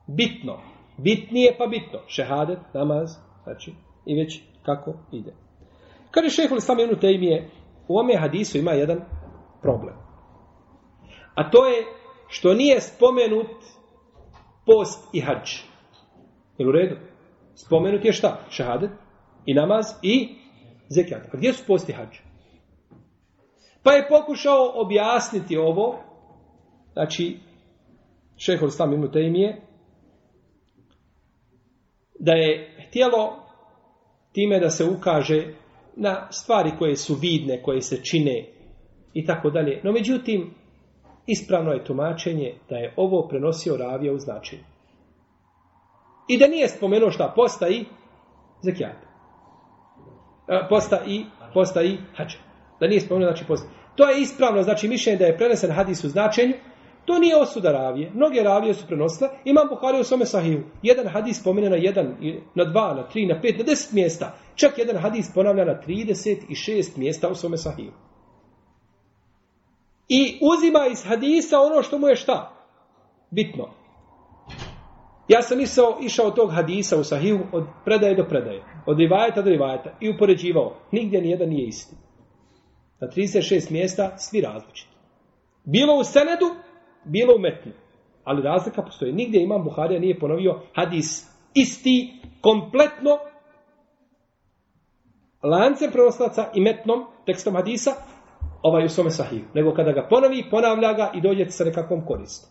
[0.06, 0.58] bitno.
[0.96, 1.98] Bitnije pa bitno.
[2.06, 3.74] Šehadet, namaz, znači,
[4.06, 5.34] i već kako ide.
[6.10, 7.50] Kaže šehol islam tejmije,
[7.88, 9.00] u ome hadisu ima jedan
[9.62, 9.94] problem.
[11.34, 11.84] A to je
[12.28, 13.50] što nije spomenut
[14.66, 15.50] post i hađ.
[16.58, 16.96] Je u redu?
[17.54, 18.40] Spomenut je šta?
[18.50, 18.90] Šahadet
[19.46, 20.28] i namaz i
[20.88, 21.34] zekijat.
[21.34, 22.18] A gdje su post i hađ?
[23.82, 25.98] Pa je pokušao objasniti ovo,
[26.92, 27.38] znači,
[28.36, 29.62] šehol islam ibn Tejmije,
[32.18, 33.36] da je htjelo
[34.32, 35.54] time da se ukaže
[35.96, 38.44] na stvari koje su vidne, koje se čine
[39.14, 39.80] i tako dalje.
[39.84, 40.54] No međutim,
[41.26, 44.62] ispravno je tumačenje da je ovo prenosio ravija u značenju.
[46.28, 47.84] I da nije spomenuo šta posta i
[48.62, 48.96] zekijat.
[50.68, 51.24] Posta i,
[51.54, 52.38] posta i hađa.
[52.80, 53.68] Da nije spomenuo znači posta.
[53.96, 56.54] To je ispravno, znači mišljenje da je prenesen hadis u značenju,
[57.10, 58.10] To nije osuda ravije.
[58.14, 59.30] Mnoge ravije su prenosile.
[59.44, 60.62] Imam Buhari u svome sahiju.
[60.82, 62.16] Jedan hadis spomene na jedan,
[62.54, 64.36] na dva, na tri, na pet, na deset mjesta.
[64.54, 67.92] Čak jedan hadis ponavlja na 36 mjesta u svome sahiju.
[70.08, 72.66] I uzima iz hadisa ono što mu je šta?
[73.30, 73.68] Bitno.
[75.28, 78.62] Ja sam išao, išao tog hadisa u sahiju od predaje do predaje.
[78.86, 79.96] Od rivajeta do rivajeta.
[80.00, 80.76] I upoređivao.
[80.92, 81.96] Nigdje nijedan nije isti.
[83.00, 84.96] Na 36 mjesta svi različiti.
[85.64, 86.69] Bilo u Senedu,
[87.04, 87.72] bilo u metnu.
[88.24, 89.12] Ali razlika postoji.
[89.12, 93.18] Nigdje imam Buharija nije ponovio hadis isti, kompletno
[95.42, 97.90] lance prenoslaca i metnom tekstom hadisa
[98.62, 99.44] ovaj u svome sahiju.
[99.54, 102.50] Nego kada ga ponovi, ponavlja ga i dođe sa nekakvom koristom.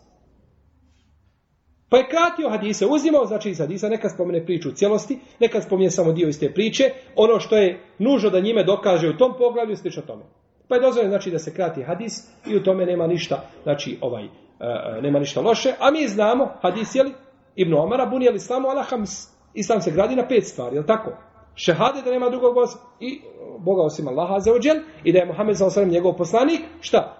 [1.88, 5.90] Pa je kratio hadise, uzimao znači iz hadisa, neka spomene priču u cijelosti, neka spomene
[5.90, 6.84] samo dio iz te priče,
[7.16, 10.24] ono što je nužno da njime dokaže u tom poglavlju, slično tome.
[10.70, 12.12] Pa je dozvoljeno znači da se krati hadis
[12.46, 16.94] i u tome nema ništa, znači ovaj, uh, nema ništa loše, a mi znamo hadis
[16.94, 17.14] je li
[17.56, 19.10] Ibn Omara buni je islamu ala hams.
[19.54, 21.10] Islam se gradi na pet stvari, je li tako?
[21.54, 22.66] Šehade da nema drugog Boga,
[23.00, 23.20] i
[23.58, 27.16] Boga osim Allaha za ođel, i da je Muhammed sa osram njegov poslanik, šta?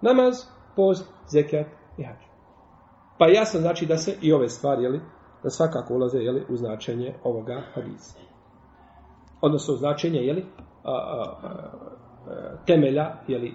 [0.00, 0.34] Namaz,
[0.76, 1.66] post, zekat
[1.98, 2.16] i hađ.
[3.18, 5.00] Pa jasno znači da se i ove stvari, jeli,
[5.42, 8.18] da svakako ulaze jeli, u značenje ovoga hadisa.
[9.40, 10.46] Odnosno značenje jeli,
[10.84, 11.50] a, a, a,
[12.66, 13.54] temelja jeli,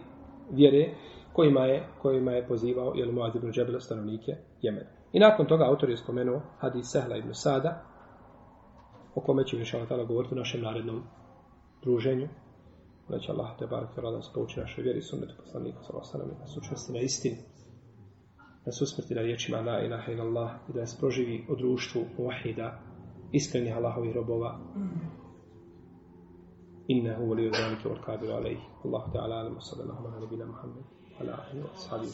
[0.51, 0.93] vjere
[1.33, 4.89] kojima je, kojima je pozivao jeli, Muaz ibn Džebel stanovnike Jemena.
[5.13, 7.83] I nakon toga autor je spomenuo hadis Sehla ibn Sada,
[9.15, 11.03] o kome ćemo inša govoriti u našem narednom
[11.83, 12.27] druženju.
[13.09, 16.47] Da će Allah te barak da nas pouči našoj vjeri sunnetu poslanika sa osanami, da
[16.47, 17.37] su učvrsti na istinu,
[18.65, 22.01] da su usmrti na riječima la ilaha ila Allah i da nas proživi u društvu
[22.17, 22.79] muahida,
[23.31, 24.59] iskrenih Allahovih robova,
[26.91, 28.59] إنه ولي ذلك والقادر عليه.
[28.85, 29.55] الله تعالى أعلم.
[29.57, 30.83] وصلى الله على نبينا محمد
[31.15, 32.11] وعلى آله وأصحابه